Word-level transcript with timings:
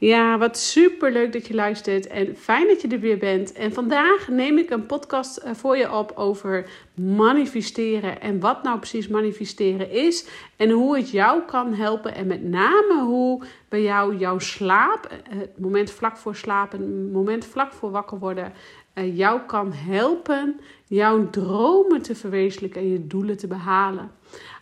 Ja, 0.00 0.38
wat 0.38 0.58
super 0.58 1.12
leuk 1.12 1.32
dat 1.32 1.46
je 1.46 1.54
luistert 1.54 2.06
en 2.06 2.36
fijn 2.36 2.66
dat 2.66 2.80
je 2.80 2.88
er 2.88 3.00
weer 3.00 3.18
bent. 3.18 3.52
En 3.52 3.72
vandaag 3.72 4.28
neem 4.28 4.58
ik 4.58 4.70
een 4.70 4.86
podcast 4.86 5.36
eh, 5.36 5.54
voor 5.54 5.76
je 5.76 5.92
op 5.92 6.12
over 6.14 6.70
manifesteren 6.94 8.20
en 8.20 8.40
wat 8.40 8.62
nou 8.62 8.78
precies 8.78 9.08
manifesteren 9.08 9.90
is 9.90 10.28
en 10.56 10.70
hoe 10.70 10.96
het 10.96 11.10
jou 11.10 11.42
kan 11.42 11.74
helpen 11.74 12.14
en 12.14 12.26
met 12.26 12.42
name 12.42 13.02
hoe 13.04 13.44
bij 13.68 13.82
jou 13.82 14.16
jouw 14.16 14.38
slaap, 14.38 15.04
eh, 15.04 15.38
het 15.38 15.58
moment 15.58 15.90
vlak 15.90 16.16
voor 16.16 16.36
slapen, 16.36 16.80
het 16.80 17.12
moment 17.12 17.44
vlak 17.44 17.72
voor 17.72 17.90
wakker 17.90 18.18
worden, 18.18 18.52
eh, 18.92 19.16
jou 19.16 19.40
kan 19.46 19.72
helpen 19.72 20.60
jouw 20.86 21.30
dromen 21.30 22.02
te 22.02 22.14
verwezenlijken 22.14 22.80
en 22.80 22.90
je 22.90 23.06
doelen 23.06 23.36
te 23.36 23.46
behalen. 23.46 24.10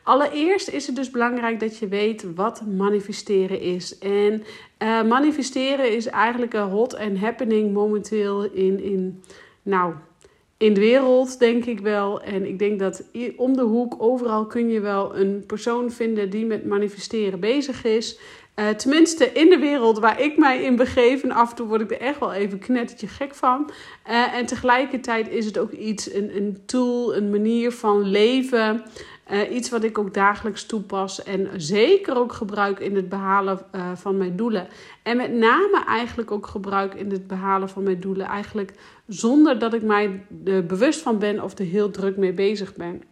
Allereerst 0.06 0.68
is 0.68 0.86
het 0.86 0.96
dus 0.96 1.10
belangrijk 1.10 1.60
dat 1.60 1.78
je 1.78 1.88
weet 1.88 2.34
wat 2.34 2.62
manifesteren 2.66 3.60
is. 3.60 3.98
En 3.98 4.42
uh, 4.82 5.02
manifesteren 5.02 5.96
is 5.96 6.06
eigenlijk 6.06 6.54
een 6.54 6.68
hot 6.68 6.96
and 6.98 7.18
happening 7.18 7.72
momenteel 7.72 8.44
in, 8.44 8.82
in, 8.82 9.22
nou, 9.62 9.94
in 10.56 10.74
de 10.74 10.80
wereld, 10.80 11.38
denk 11.38 11.64
ik 11.64 11.80
wel. 11.80 12.20
En 12.22 12.46
ik 12.46 12.58
denk 12.58 12.78
dat 12.78 13.04
om 13.36 13.56
de 13.56 13.62
hoek, 13.62 13.94
overal 13.98 14.46
kun 14.46 14.68
je 14.68 14.80
wel 14.80 15.16
een 15.16 15.44
persoon 15.46 15.90
vinden 15.90 16.30
die 16.30 16.46
met 16.46 16.66
manifesteren 16.66 17.40
bezig 17.40 17.84
is. 17.84 18.18
Uh, 18.56 18.68
tenminste, 18.68 19.32
in 19.32 19.50
de 19.50 19.58
wereld 19.58 19.98
waar 19.98 20.20
ik 20.20 20.38
mij 20.38 20.62
in 20.62 20.76
begeef. 20.76 21.22
En 21.22 21.32
af 21.32 21.50
en 21.50 21.56
toe 21.56 21.66
word 21.66 21.80
ik 21.80 21.90
er 21.90 22.00
echt 22.00 22.18
wel 22.18 22.32
even 22.32 22.58
knettertje 22.58 23.06
gek 23.06 23.34
van. 23.34 23.70
Uh, 24.08 24.34
en 24.34 24.46
tegelijkertijd 24.46 25.28
is 25.28 25.44
het 25.44 25.58
ook 25.58 25.70
iets, 25.70 26.14
een, 26.14 26.36
een 26.36 26.58
tool, 26.66 27.16
een 27.16 27.30
manier 27.30 27.72
van 27.72 28.02
leven. 28.02 28.84
Uh, 29.32 29.54
iets 29.54 29.70
wat 29.70 29.84
ik 29.84 29.98
ook 29.98 30.14
dagelijks 30.14 30.66
toepas 30.66 31.22
en 31.22 31.48
zeker 31.56 32.16
ook 32.16 32.32
gebruik 32.32 32.78
in 32.78 32.96
het 32.96 33.08
behalen 33.08 33.58
uh, 33.74 33.90
van 33.94 34.16
mijn 34.16 34.36
doelen. 34.36 34.68
En 35.02 35.16
met 35.16 35.32
name 35.32 35.84
eigenlijk 35.86 36.30
ook 36.30 36.46
gebruik 36.46 36.94
in 36.94 37.10
het 37.10 37.26
behalen 37.26 37.68
van 37.68 37.82
mijn 37.82 38.00
doelen. 38.00 38.26
Eigenlijk 38.26 38.72
zonder 39.06 39.58
dat 39.58 39.74
ik 39.74 39.82
mij 39.82 40.26
er 40.44 40.66
bewust 40.66 41.00
van 41.00 41.18
ben 41.18 41.42
of 41.42 41.58
er 41.58 41.64
heel 41.64 41.90
druk 41.90 42.16
mee 42.16 42.32
bezig 42.32 42.74
ben. 42.74 43.02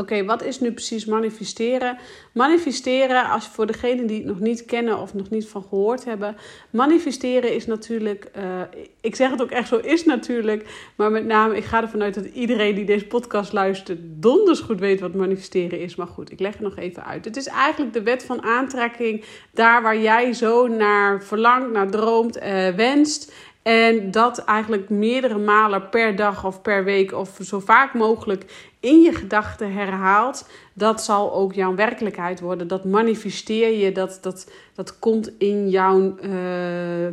Oké, 0.00 0.24
wat 0.24 0.42
is 0.42 0.60
nu 0.60 0.72
precies 0.72 1.04
manifesteren? 1.04 1.98
Manifesteren, 2.32 3.30
als 3.30 3.48
voor 3.48 3.66
degenen 3.66 4.06
die 4.06 4.16
het 4.16 4.26
nog 4.26 4.40
niet 4.40 4.64
kennen 4.64 4.98
of 4.98 5.14
nog 5.14 5.30
niet 5.30 5.48
van 5.48 5.62
gehoord 5.62 6.04
hebben. 6.04 6.36
Manifesteren 6.70 7.54
is 7.54 7.66
natuurlijk, 7.66 8.30
uh, 8.36 8.60
ik 9.00 9.16
zeg 9.16 9.30
het 9.30 9.42
ook 9.42 9.50
echt 9.50 9.68
zo, 9.68 9.76
is 9.76 10.04
natuurlijk. 10.04 10.90
Maar 10.96 11.10
met 11.10 11.26
name, 11.26 11.56
ik 11.56 11.64
ga 11.64 11.82
ervan 11.82 12.02
uit 12.02 12.14
dat 12.14 12.24
iedereen 12.24 12.74
die 12.74 12.84
deze 12.84 13.06
podcast 13.06 13.52
luistert, 13.52 13.98
donders 14.02 14.60
goed 14.60 14.80
weet 14.80 15.00
wat 15.00 15.14
manifesteren 15.14 15.80
is. 15.80 15.96
Maar 15.96 16.06
goed, 16.06 16.30
ik 16.32 16.40
leg 16.40 16.52
het 16.52 16.62
nog 16.62 16.76
even 16.76 17.04
uit. 17.04 17.24
Het 17.24 17.36
is 17.36 17.46
eigenlijk 17.46 17.92
de 17.92 18.02
wet 18.02 18.24
van 18.24 18.42
aantrekking, 18.42 19.24
daar 19.50 19.82
waar 19.82 19.98
jij 19.98 20.32
zo 20.32 20.66
naar 20.66 21.22
verlangt, 21.24 21.72
naar 21.72 21.90
droomt, 21.90 22.36
uh, 22.36 22.68
wenst. 22.68 23.32
En 23.68 24.10
dat 24.10 24.38
eigenlijk 24.38 24.88
meerdere 24.88 25.38
malen 25.38 25.88
per 25.88 26.16
dag 26.16 26.44
of 26.44 26.62
per 26.62 26.84
week 26.84 27.12
of 27.12 27.38
zo 27.42 27.60
vaak 27.60 27.94
mogelijk 27.94 28.70
in 28.80 29.00
je 29.00 29.12
gedachten 29.12 29.72
herhaalt, 29.72 30.48
dat 30.72 31.04
zal 31.04 31.34
ook 31.34 31.52
jouw 31.52 31.74
werkelijkheid 31.74 32.40
worden. 32.40 32.68
Dat 32.68 32.84
manifesteer 32.84 33.78
je, 33.78 33.92
dat, 33.92 34.18
dat, 34.22 34.50
dat 34.74 34.98
komt 34.98 35.30
in 35.38 35.68
jouw 35.70 36.16
uh, 36.20 36.32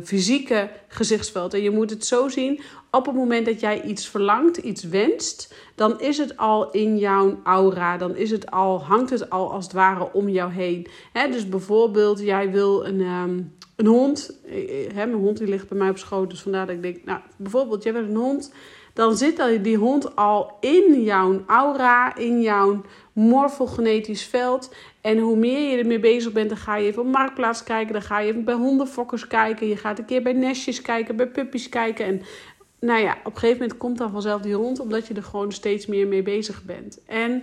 fysieke 0.04 0.70
gezichtsveld. 0.88 1.54
En 1.54 1.62
je 1.62 1.70
moet 1.70 1.90
het 1.90 2.06
zo 2.06 2.28
zien, 2.28 2.60
op 2.90 3.06
het 3.06 3.14
moment 3.14 3.46
dat 3.46 3.60
jij 3.60 3.82
iets 3.82 4.08
verlangt, 4.08 4.56
iets 4.56 4.84
wenst, 4.84 5.54
dan 5.74 6.00
is 6.00 6.18
het 6.18 6.36
al 6.36 6.70
in 6.70 6.98
jouw 6.98 7.40
aura. 7.44 7.96
Dan 7.96 8.16
is 8.16 8.30
het 8.30 8.50
al, 8.50 8.84
hangt 8.84 9.10
het 9.10 9.30
al 9.30 9.52
als 9.52 9.64
het 9.64 9.72
ware 9.72 10.12
om 10.12 10.28
jou 10.28 10.52
heen. 10.52 10.86
He, 11.12 11.30
dus 11.30 11.48
bijvoorbeeld, 11.48 12.20
jij 12.20 12.50
wil 12.50 12.86
een, 12.86 13.00
um, 13.00 13.54
een 13.76 13.86
hond. 13.86 14.38
He, 14.94 15.06
mijn 15.06 15.12
hond 15.12 15.38
die 15.38 15.48
ligt 15.48 15.68
bij 15.68 15.78
mij 15.78 15.90
op 15.90 15.98
schoot, 15.98 16.30
dus 16.30 16.42
vandaar 16.42 16.66
dat 16.66 16.74
ik 16.74 16.82
denk, 16.82 17.04
nou, 17.04 17.20
bijvoorbeeld, 17.36 17.82
jij 17.82 17.92
wil 17.92 18.02
een 18.02 18.16
hond 18.16 18.52
dan 18.96 19.16
zit 19.16 19.42
die 19.62 19.76
hond 19.76 20.16
al 20.16 20.56
in 20.60 21.02
jouw 21.02 21.42
aura, 21.46 22.16
in 22.16 22.40
jouw 22.40 22.82
morfogenetisch 23.12 24.24
veld. 24.24 24.74
En 25.00 25.18
hoe 25.18 25.36
meer 25.36 25.70
je 25.70 25.76
ermee 25.76 26.00
bezig 26.00 26.32
bent, 26.32 26.48
dan 26.48 26.58
ga 26.58 26.76
je 26.76 26.86
even 26.86 27.02
op 27.02 27.08
Marktplaats 27.08 27.62
kijken. 27.62 27.92
Dan 27.92 28.02
ga 28.02 28.18
je 28.18 28.28
even 28.28 28.44
bij 28.44 28.54
hondenfokkers 28.54 29.26
kijken. 29.26 29.66
Je 29.66 29.76
gaat 29.76 29.98
een 29.98 30.04
keer 30.04 30.22
bij 30.22 30.32
nestjes 30.32 30.82
kijken, 30.82 31.16
bij 31.16 31.26
puppies 31.26 31.68
kijken. 31.68 32.06
En 32.06 32.22
nou 32.80 33.00
ja, 33.00 33.16
op 33.24 33.32
een 33.32 33.38
gegeven 33.38 33.60
moment 33.60 33.78
komt 33.78 33.98
dan 33.98 34.10
vanzelf 34.10 34.40
die 34.40 34.54
hond, 34.54 34.80
omdat 34.80 35.06
je 35.06 35.14
er 35.14 35.22
gewoon 35.22 35.52
steeds 35.52 35.86
meer 35.86 36.06
mee 36.06 36.22
bezig 36.22 36.64
bent. 36.64 36.98
En 37.06 37.42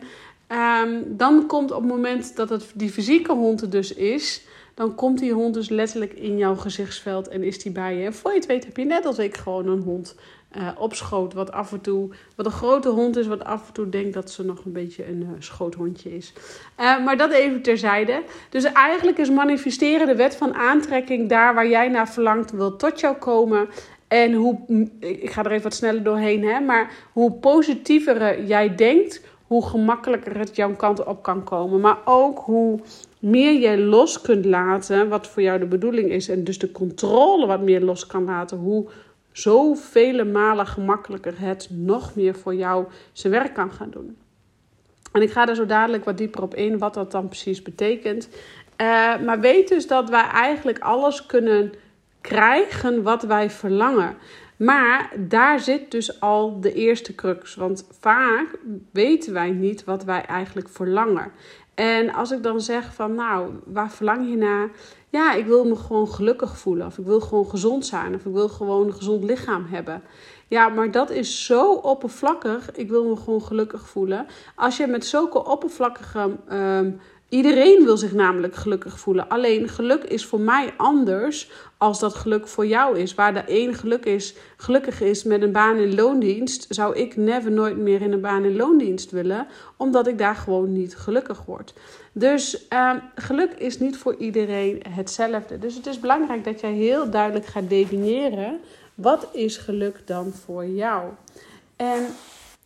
um, 0.84 1.04
dan 1.18 1.48
komt 1.48 1.72
op 1.72 1.82
het 1.82 1.92
moment 1.92 2.36
dat 2.36 2.50
het 2.50 2.72
die 2.76 2.90
fysieke 2.90 3.34
hond 3.34 3.62
er 3.62 3.70
dus 3.70 3.94
is, 3.94 4.46
dan 4.74 4.96
komt 4.96 5.20
die 5.20 5.34
hond 5.34 5.54
dus 5.54 5.70
letterlijk 5.70 6.14
in 6.14 6.38
jouw 6.38 6.56
gezichtsveld 6.56 7.28
en 7.28 7.44
is 7.44 7.64
die 7.64 7.72
bij 7.72 7.98
je. 7.98 8.06
En 8.06 8.14
voor 8.14 8.32
je 8.32 8.38
het 8.38 8.46
weet 8.46 8.66
heb 8.66 8.78
je 8.78 8.86
net 8.86 9.06
als 9.06 9.20
ik 9.20 9.38
gewoon 9.38 9.68
een 9.68 9.82
hond 9.82 10.16
uh. 10.58 11.34
Wat 11.34 11.52
af 11.52 11.72
en 11.72 11.82
toe, 11.82 12.10
wat 12.36 12.46
een 12.46 12.52
grote 12.52 12.90
hond 12.90 13.18
is, 13.18 13.28
wat 13.28 13.44
af 13.44 13.68
en 13.68 13.74
toe 13.74 13.90
denkt 13.90 14.14
dat 14.14 14.32
ze 14.32 14.44
nog 14.44 14.66
een 14.66 14.72
beetje 14.72 15.08
een 15.08 15.22
uh, 15.22 15.30
schoothondje 15.40 16.16
is. 16.16 16.34
Uh, 16.80 17.06
maar 17.06 17.18
dat 17.18 17.32
even 17.32 17.62
terzijde. 17.62 18.24
Dus 18.50 18.64
eigenlijk 18.64 19.18
is 19.18 19.30
manifesteren 19.30 20.08
de 20.08 20.16
wet 20.16 20.36
van 20.36 20.54
aantrekking 20.54 21.30
daar 21.30 21.54
waar 21.54 21.68
jij 21.68 21.88
naar 21.88 22.10
verlangt, 22.10 22.52
wil 22.52 22.76
tot 22.76 23.00
jou 23.00 23.16
komen. 23.16 23.68
En 24.08 24.34
hoe, 24.34 24.88
ik 25.00 25.32
ga 25.32 25.44
er 25.44 25.52
even 25.52 25.64
wat 25.64 25.74
sneller 25.74 26.04
doorheen, 26.04 26.44
hè, 26.44 26.60
maar 26.60 26.92
hoe 27.12 27.32
positiever 27.32 28.44
jij 28.44 28.76
denkt, 28.76 29.22
hoe 29.48 29.66
gemakkelijker 29.66 30.38
het 30.38 30.56
jouw 30.56 30.76
kant 30.76 31.04
op 31.04 31.24
kan 31.24 31.44
komen. 31.44 31.80
Maar 31.80 31.98
ook 32.06 32.40
hoe 32.40 32.80
meer 33.24 33.60
jij 33.60 33.78
los 33.78 34.22
kunt 34.22 34.46
laten, 34.46 35.10
wat 35.10 35.28
voor 35.28 35.42
jou 35.42 35.60
de 35.60 35.66
bedoeling 35.66 36.10
is, 36.10 36.30
en 36.30 36.44
dus 36.44 36.60
de 36.60 36.72
controle 36.72 37.46
wat 37.46 37.62
meer 37.62 37.82
los 37.82 38.08
kan 38.08 38.24
laten, 38.24 38.58
hoe 38.58 38.90
zoveel 39.32 40.26
malen 40.26 40.68
gemakkelijker 40.68 41.34
het 41.40 41.68
nog 41.72 42.16
meer 42.16 42.36
voor 42.36 42.56
jou 42.56 42.86
zijn 43.12 43.34
werk 43.34 43.54
kan 43.54 43.72
gaan 43.72 43.90
doen. 43.90 44.18
En 45.12 45.22
ik 45.22 45.32
ga 45.32 45.48
er 45.48 45.56
zo 45.56 45.66
dadelijk 45.66 46.06
wat 46.06 46.18
dieper 46.18 46.42
op 46.42 46.56
in, 46.56 46.78
wat 46.78 46.94
dat 46.94 47.12
dan 47.12 47.28
precies 47.28 47.62
betekent. 47.62 48.30
Uh, 48.82 49.20
maar 49.20 49.40
weet 49.40 49.68
dus 49.68 49.88
dat 49.88 50.10
wij 50.10 50.28
eigenlijk 50.28 50.80
alles 50.80 51.26
kunnen 51.26 51.74
krijgen 52.22 53.04
wat 53.04 53.24
wij 53.24 53.50
verlangen. 53.50 54.16
Maar 54.58 55.12
daar 55.18 55.60
zit 55.60 55.92
dus 55.92 56.20
al 56.20 56.62
de 56.62 56.74
eerste 56.74 57.16
crux. 57.16 57.56
Want 57.56 57.88
vaak 58.00 58.58
weten 58.92 59.34
wij 59.34 59.52
niet 59.52 59.84
wat 59.84 60.04
wij 60.04 60.26
eigenlijk 60.26 60.70
verlangen. 60.70 61.32
En 61.74 62.14
als 62.14 62.32
ik 62.32 62.44
dan 62.44 62.62
zeg 62.62 62.94
van 62.94 63.16
nou, 63.16 63.50
waar 63.66 63.92
verlang 63.92 64.30
je 64.30 64.38
naar? 64.38 64.70
Ja, 65.10 65.34
ik 65.34 65.46
wil 65.46 65.66
me 65.66 65.76
gewoon 65.76 66.08
gelukkig 66.08 66.58
voelen. 66.58 66.86
Of 66.86 66.98
ik 66.98 67.06
wil 67.06 67.20
gewoon 67.20 67.50
gezond 67.50 67.86
zijn. 67.86 68.16
Of 68.16 68.26
ik 68.26 68.34
wil 68.34 68.50
gewoon 68.50 68.88
een 68.88 68.94
gezond 68.94 69.24
lichaam 69.24 69.66
hebben. 69.66 70.04
Ja, 70.54 70.70
maar 70.70 70.92
dat 70.92 71.10
is 71.10 71.46
zo 71.46 71.74
oppervlakkig. 71.74 72.72
Ik 72.72 72.90
wil 72.90 73.06
me 73.06 73.16
gewoon 73.16 73.42
gelukkig 73.42 73.88
voelen. 73.88 74.26
Als 74.56 74.78
je 74.78 74.88
met 74.88 75.06
zulke 75.06 75.46
oppervlakkige 75.46 76.30
um, 76.52 77.00
Iedereen 77.34 77.84
wil 77.84 77.98
zich 77.98 78.14
namelijk 78.14 78.56
gelukkig 78.56 79.00
voelen. 79.00 79.30
Alleen 79.30 79.70
geluk 79.70 80.04
is 80.04 80.26
voor 80.26 80.40
mij 80.40 80.74
anders 80.78 81.52
als 81.78 82.00
dat 82.00 82.16
geluk 82.16 82.48
voor 82.48 82.68
jou 82.68 82.98
is. 82.98 83.16
Waar 83.16 83.34
de 83.34 83.44
een 83.48 83.74
geluk 83.74 84.06
is, 84.06 84.36
gelukkig 84.58 85.02
is 85.02 85.24
met 85.24 85.42
een 85.42 85.52
baan 85.52 85.78
in 85.78 85.96
loondienst, 85.96 86.66
zou 86.70 86.96
ik 86.96 87.16
never 87.16 87.52
nooit 87.52 87.78
meer 87.78 88.02
in 88.02 88.12
een 88.12 88.22
baan 88.22 88.44
in 88.44 88.56
loondienst 88.56 89.12
willen, 89.12 89.48
omdat 89.78 90.08
ik 90.08 90.18
daar 90.18 90.36
gewoon 90.36 90.72
niet 90.72 90.96
gelukkig 90.96 91.46
word. 91.46 91.74
Dus 92.12 92.66
uh, 92.70 92.92
geluk 93.16 93.54
is 93.54 93.80
niet 93.80 93.98
voor 93.98 94.16
iedereen 94.16 94.82
hetzelfde. 94.90 95.60
Dus 95.60 95.76
het 95.76 95.86
is 95.86 96.00
belangrijk 96.00 96.44
dat 96.44 96.60
jij 96.60 96.74
heel 96.74 97.10
duidelijk 97.10 97.46
gaat 97.46 97.70
definiëren 97.70 98.60
Wat 98.96 99.28
is 99.32 99.58
geluk 99.58 100.08
dan 100.08 100.32
voor 100.32 100.66
jou? 100.66 101.12
En 101.76 102.06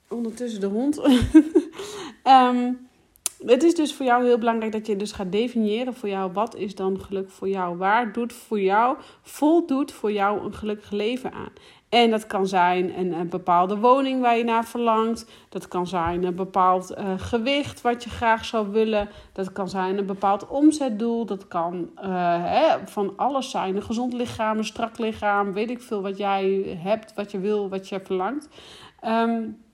ondertussen 0.07 0.59
de 0.59 0.67
hond. 0.67 1.01
Ehm, 2.23 2.73
het 3.45 3.63
is 3.63 3.75
dus 3.75 3.93
voor 3.93 4.05
jou 4.05 4.25
heel 4.25 4.37
belangrijk 4.37 4.71
dat 4.71 4.87
je 4.87 4.95
dus 4.95 5.11
gaat 5.11 5.31
definiëren 5.31 5.93
voor 5.93 6.09
jou 6.09 6.31
wat 6.31 6.55
is 6.55 6.75
dan 6.75 7.01
geluk 7.01 7.29
voor 7.29 7.49
jou. 7.49 7.77
Waar 7.77 8.13
doet 8.13 8.33
voor 8.33 8.59
jou, 8.59 8.97
voldoet 9.21 9.91
voor 9.91 10.11
jou 10.11 10.45
een 10.45 10.53
gelukkig 10.53 10.91
leven 10.91 11.31
aan. 11.31 11.51
En 11.89 12.11
dat 12.11 12.27
kan 12.27 12.47
zijn 12.47 12.99
een, 12.99 13.11
een, 13.11 13.29
bepaalde 13.29 13.77
woning 13.77 14.21
waar 14.21 14.37
je 14.37 14.43
naar 14.43 14.65
verlangt. 14.65 15.25
Dat 15.49 15.67
kan 15.67 15.87
zijn 15.87 16.23
een 16.23 16.35
bepaald 16.35 16.91
uh, 16.91 17.13
gewicht 17.17 17.81
wat 17.81 18.03
je 18.03 18.09
graag 18.09 18.45
zou 18.45 18.71
willen. 18.71 19.09
Dat 19.33 19.51
kan 19.51 19.69
zijn 19.69 19.97
een 19.97 20.05
bepaald 20.05 20.47
omzetdoel. 20.47 21.25
Dat 21.25 21.47
kan 21.47 21.89
uh, 21.95 22.03
hè, 22.43 22.87
van 22.87 23.13
alles 23.15 23.49
zijn. 23.49 23.75
Een 23.75 23.83
gezond 23.83 24.13
lichaam, 24.13 24.57
een 24.57 24.65
strak 24.65 24.97
lichaam. 24.97 25.53
Weet 25.53 25.69
ik 25.69 25.81
veel 25.81 26.01
wat 26.01 26.17
jij 26.17 26.77
hebt, 26.83 27.13
wat 27.13 27.31
je 27.31 27.39
wil, 27.39 27.69
wat 27.69 27.89
je 27.89 27.99
verlangt. 28.03 28.49
Um, 29.05 29.65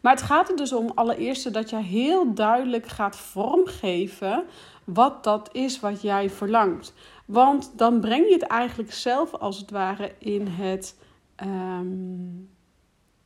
maar 0.00 0.14
het 0.14 0.24
gaat 0.24 0.48
er 0.48 0.56
dus 0.56 0.72
om 0.72 0.90
allereerst 0.94 1.52
dat 1.52 1.70
je 1.70 1.76
heel 1.76 2.34
duidelijk 2.34 2.86
gaat 2.86 3.16
vormgeven 3.16 4.44
wat 4.84 5.24
dat 5.24 5.48
is 5.52 5.80
wat 5.80 6.02
jij 6.02 6.30
verlangt. 6.30 6.94
Want 7.26 7.72
dan 7.76 8.00
breng 8.00 8.26
je 8.26 8.32
het 8.32 8.42
eigenlijk 8.42 8.92
zelf 8.92 9.34
als 9.34 9.58
het 9.58 9.70
ware 9.70 10.12
in 10.18 10.46
het. 10.46 10.98
Um, 11.44 12.48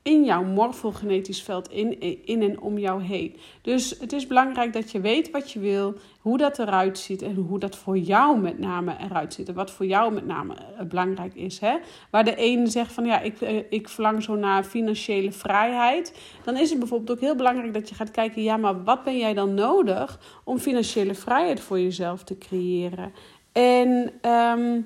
in 0.02 0.24
jouw 0.24 0.44
morfogenetisch 0.44 1.42
veld, 1.42 1.70
in, 1.70 2.00
in 2.26 2.42
en 2.42 2.60
om 2.60 2.78
jou 2.78 3.02
heen. 3.02 3.36
Dus 3.62 3.98
het 3.98 4.12
is 4.12 4.26
belangrijk 4.26 4.72
dat 4.72 4.90
je 4.90 5.00
weet 5.00 5.30
wat 5.30 5.52
je 5.52 5.58
wil, 5.58 5.94
hoe 6.20 6.38
dat 6.38 6.58
eruit 6.58 6.98
ziet 6.98 7.22
en 7.22 7.34
hoe 7.34 7.58
dat 7.58 7.76
voor 7.76 7.98
jou 7.98 8.38
met 8.38 8.58
name 8.58 8.96
eruit 8.98 9.34
ziet. 9.34 9.48
En 9.48 9.54
wat 9.54 9.70
voor 9.70 9.86
jou 9.86 10.12
met 10.12 10.26
name 10.26 10.54
eh, 10.54 10.86
belangrijk 10.86 11.34
is. 11.34 11.58
Hè? 11.58 11.76
Waar 12.10 12.24
de 12.24 12.34
ene 12.34 12.66
zegt 12.66 12.92
van 12.92 13.04
ja, 13.04 13.20
ik, 13.20 13.40
eh, 13.40 13.56
ik 13.70 13.88
verlang 13.88 14.22
zo 14.22 14.34
naar 14.34 14.64
financiële 14.64 15.32
vrijheid. 15.32 16.18
Dan 16.44 16.56
is 16.56 16.70
het 16.70 16.78
bijvoorbeeld 16.78 17.10
ook 17.10 17.24
heel 17.24 17.36
belangrijk 17.36 17.74
dat 17.74 17.88
je 17.88 17.94
gaat 17.94 18.10
kijken, 18.10 18.42
ja, 18.42 18.56
maar 18.56 18.84
wat 18.84 19.04
ben 19.04 19.18
jij 19.18 19.34
dan 19.34 19.54
nodig 19.54 20.40
om 20.44 20.58
financiële 20.58 21.14
vrijheid 21.14 21.60
voor 21.60 21.80
jezelf 21.80 22.24
te 22.24 22.38
creëren? 22.38 23.12
En 23.54 24.12
um, 24.22 24.84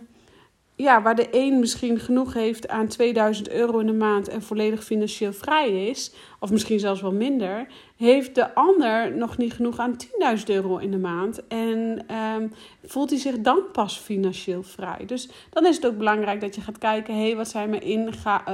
ja, 0.76 1.02
waar 1.02 1.14
de 1.14 1.28
een 1.30 1.58
misschien 1.58 1.98
genoeg 1.98 2.34
heeft 2.34 2.68
aan 2.68 2.86
2000 2.86 3.50
euro 3.50 3.78
in 3.78 3.86
de 3.86 3.92
maand 3.92 4.28
en 4.28 4.42
volledig 4.42 4.84
financieel 4.84 5.32
vrij 5.32 5.88
is, 5.88 6.12
of 6.40 6.50
misschien 6.50 6.78
zelfs 6.78 7.00
wel 7.00 7.12
minder, 7.12 7.66
heeft 7.96 8.34
de 8.34 8.54
ander 8.54 9.16
nog 9.16 9.36
niet 9.36 9.52
genoeg 9.52 9.78
aan 9.78 9.96
10.000 10.38 10.44
euro 10.46 10.76
in 10.76 10.90
de 10.90 10.98
maand 10.98 11.46
en 11.46 12.06
um, 12.36 12.52
voelt 12.84 13.10
hij 13.10 13.18
zich 13.18 13.38
dan 13.38 13.58
pas 13.72 13.98
financieel 13.98 14.62
vrij. 14.62 15.04
Dus 15.06 15.28
dan 15.50 15.66
is 15.66 15.76
het 15.76 15.86
ook 15.86 15.98
belangrijk 15.98 16.40
dat 16.40 16.54
je 16.54 16.60
gaat 16.60 16.78
kijken, 16.78 17.14
hé, 17.14 17.26
hey, 17.26 17.36
wat 17.36 17.48
zijn 17.48 17.70
mijn 17.70 17.88
uh, 17.88 18.10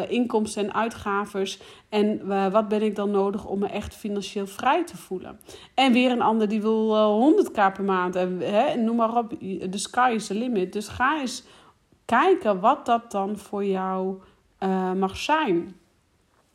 inkomsten 0.08 0.64
en 0.64 0.74
uitgaves 0.74 1.60
en 1.88 2.20
uh, 2.24 2.52
wat 2.52 2.68
ben 2.68 2.82
ik 2.82 2.96
dan 2.96 3.10
nodig 3.10 3.46
om 3.46 3.58
me 3.58 3.66
echt 3.66 3.94
financieel 3.94 4.46
vrij 4.46 4.84
te 4.84 4.96
voelen. 4.96 5.40
En 5.74 5.92
weer 5.92 6.10
een 6.10 6.22
ander 6.22 6.48
die 6.48 6.60
wil 6.60 6.94
uh, 6.94 7.44
100k 7.44 7.52
per 7.52 7.84
maand 7.84 8.16
en 8.16 8.40
hè, 8.40 8.76
noem 8.76 8.96
maar 8.96 9.16
op, 9.16 9.30
de 9.70 9.78
sky 9.78 10.12
is 10.14 10.26
the 10.26 10.34
limit. 10.34 10.72
Dus 10.72 10.88
ga 10.88 11.20
eens 11.20 11.44
kijken 12.10 12.60
wat 12.60 12.86
dat 12.86 13.10
dan 13.10 13.38
voor 13.38 13.64
jou 13.64 14.20
uh, 14.60 14.92
mag 14.92 15.16
zijn. 15.16 15.76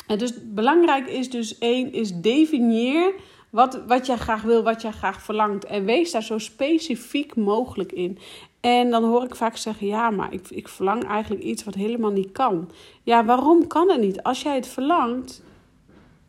En 0.08 0.18
dus 0.18 0.34
belangrijk 0.44 1.08
is 1.08 1.30
dus 1.30 1.58
één, 1.58 1.94
is 1.94 2.14
definieer 2.14 3.14
wat, 3.50 3.82
wat 3.88 4.06
jij 4.06 4.18
graag 4.18 4.42
wil, 4.42 4.64
wat 4.64 4.82
jij 4.82 4.92
graag 4.92 5.22
verlangt. 5.22 5.66
En 5.66 5.86
wees 5.86 6.12
daar 6.12 6.24
zo 6.24 6.38
specifiek 6.38 7.36
mogelijk 7.36 7.92
in. 7.92 8.18
En 8.60 8.90
dan 8.90 9.04
hoor 9.04 9.24
ik 9.24 9.36
vaak 9.36 9.58
zeggen: 9.58 9.88
ja, 9.88 10.10
maar 10.10 10.34
ik, 10.34 10.50
ik 10.50 10.68
verlang 10.68 11.04
eigenlijk 11.08 11.44
iets 11.44 11.64
wat 11.64 11.74
helemaal 11.74 12.12
niet 12.12 12.32
kan. 12.32 12.72
Ja, 13.04 13.26
waarom 13.26 13.68
kan 13.68 13.90
het 13.90 14.02
niet? 14.02 14.24
Als 14.24 14.42
jij 14.42 14.56
het 14.56 14.68
verlangt, 14.68 15.44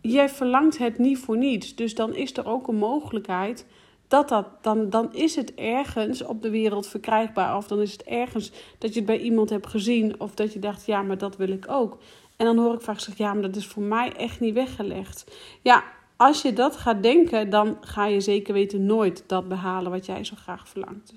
jij 0.01 0.29
verlangt 0.29 0.79
het 0.79 0.99
niet 0.99 1.19
voor 1.19 1.37
niets. 1.37 1.75
Dus 1.75 1.95
dan 1.95 2.15
is 2.15 2.37
er 2.37 2.47
ook 2.47 2.69
een 2.69 2.79
mogelijkheid 2.79 3.67
dat 4.09 4.29
dat, 4.29 4.47
dan, 4.61 4.91
dan 4.91 5.15
is 5.15 5.35
het 5.37 5.55
ergens 5.55 6.23
op 6.23 6.43
de 6.43 6.51
wereld 6.51 6.87
verkrijgbaar. 6.87 7.57
Of 7.57 7.67
dan 7.67 7.81
is 7.81 7.93
het 7.93 8.03
ergens 8.03 8.53
dat 8.79 8.93
je 8.93 8.97
het 8.99 9.07
bij 9.07 9.19
iemand 9.19 9.51
hebt 9.51 9.67
gezien. 9.67 10.21
Of 10.21 10.35
dat 10.35 10.53
je 10.53 10.59
dacht, 10.59 10.87
ja, 10.87 11.03
maar 11.03 11.19
dat 11.19 11.37
wil 11.37 11.49
ik 11.49 11.65
ook. 11.69 11.99
En 12.37 12.47
dan 12.47 12.59
hoor 12.59 12.75
ik 12.75 12.81
vaak 12.81 13.01
zeggen, 13.01 13.25
ja, 13.25 13.33
maar 13.33 13.43
dat 13.43 13.57
is 13.57 13.67
voor 13.67 13.83
mij 13.83 14.13
echt 14.13 14.41
niet 14.41 14.55
weggelegd. 14.55 15.37
Ja, 15.63 15.85
als 16.17 16.43
je 16.43 16.53
dat 16.53 16.77
gaat 16.77 17.03
denken, 17.03 17.51
dan 17.51 17.79
ga 17.81 18.07
je 18.07 18.21
zeker 18.21 18.55
weten 18.55 18.87
nooit 18.87 19.25
dat 19.27 19.49
behalen 19.49 19.91
wat 19.91 20.07
jij 20.07 20.25
zo 20.25 20.35
graag 20.37 20.69
verlangt. 20.69 21.13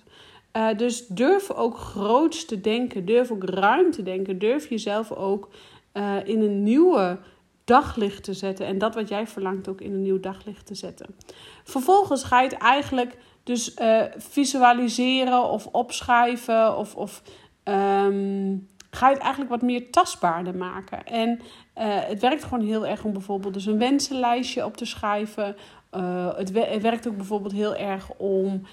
Uh, 0.58 0.78
dus 0.78 1.08
durf 1.08 1.52
ook 1.52 1.78
groots 1.78 2.46
te 2.46 2.62
denken. 2.62 3.06
Durf 3.06 3.32
ook 3.32 3.44
ruim 3.44 3.92
te 3.92 4.04
denken. 4.04 4.40
Durf 4.40 4.70
jezelf 4.70 5.12
ook 5.12 5.50
uh, 5.94 6.16
in 6.24 6.42
een 6.42 6.64
nieuwe 6.64 7.20
daglicht 7.70 8.24
te 8.24 8.34
zetten. 8.34 8.66
En 8.66 8.78
dat 8.78 8.96
wat 8.96 9.10
jij 9.10 9.28
verlangt 9.28 9.68
ook 9.68 9.82
in 9.82 9.94
een 9.94 10.02
nieuw 10.02 10.20
daglicht 10.20 10.66
te 10.66 10.76
zetten. 10.76 11.16
Vervolgens 11.64 12.24
ga 12.24 12.42
je 12.42 12.50
het 12.50 12.58
eigenlijk 12.58 13.18
dus 13.44 13.76
uh, 13.76 14.04
visualiseren 14.18 15.44
of 15.44 15.66
opschrijven 15.66 16.78
of, 16.78 16.96
of 16.96 17.22
um, 17.64 18.68
ga 18.90 19.08
je 19.08 19.14
het 19.14 19.24
eigenlijk 19.24 19.50
wat 19.52 19.62
meer 19.62 19.92
tastbaarder 19.92 20.56
maken. 20.56 21.06
En 21.06 21.30
uh, 21.30 21.42
het 21.86 22.20
werkt 22.20 22.44
gewoon 22.44 22.66
heel 22.66 22.86
erg 22.86 23.04
om 23.04 23.14
bijvoorbeeld 23.14 23.54
dus 23.54 23.66
een 23.66 23.78
wensenlijstje 23.78 24.66
op 24.66 24.78
te 24.78 24.86
schrijven. 24.86 25.56
Uh, 25.96 26.36
het, 26.36 26.52
het, 26.54 26.82
werkt 26.82 27.08
ook 27.08 27.16
bijvoorbeeld 27.16 27.54
heel 27.54 27.76
erg 27.76 28.10
om 28.18 28.68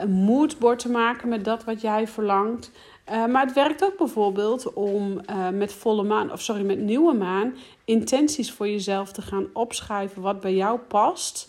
een 0.00 0.10
moodboard 0.10 0.78
te 0.78 0.90
maken 0.90 1.28
met 1.28 1.44
dat 1.44 1.64
wat 1.64 1.80
jij 1.80 2.08
verlangt. 2.08 2.70
Uh, 3.10 3.26
maar 3.26 3.44
het 3.44 3.54
werkt 3.54 3.84
ook 3.84 3.96
bijvoorbeeld 3.96 4.72
om 4.72 5.20
uh, 5.30 5.48
met 5.48 5.72
volle 5.72 6.02
maan, 6.02 6.32
of 6.32 6.40
sorry, 6.40 6.64
met 6.64 6.78
nieuwe 6.78 7.14
maan, 7.14 7.54
intenties 7.84 8.52
voor 8.52 8.68
jezelf 8.68 9.12
te 9.12 9.22
gaan 9.22 9.46
opschrijven 9.52 10.22
wat 10.22 10.40
bij 10.40 10.54
jou 10.54 10.78
past, 10.78 11.48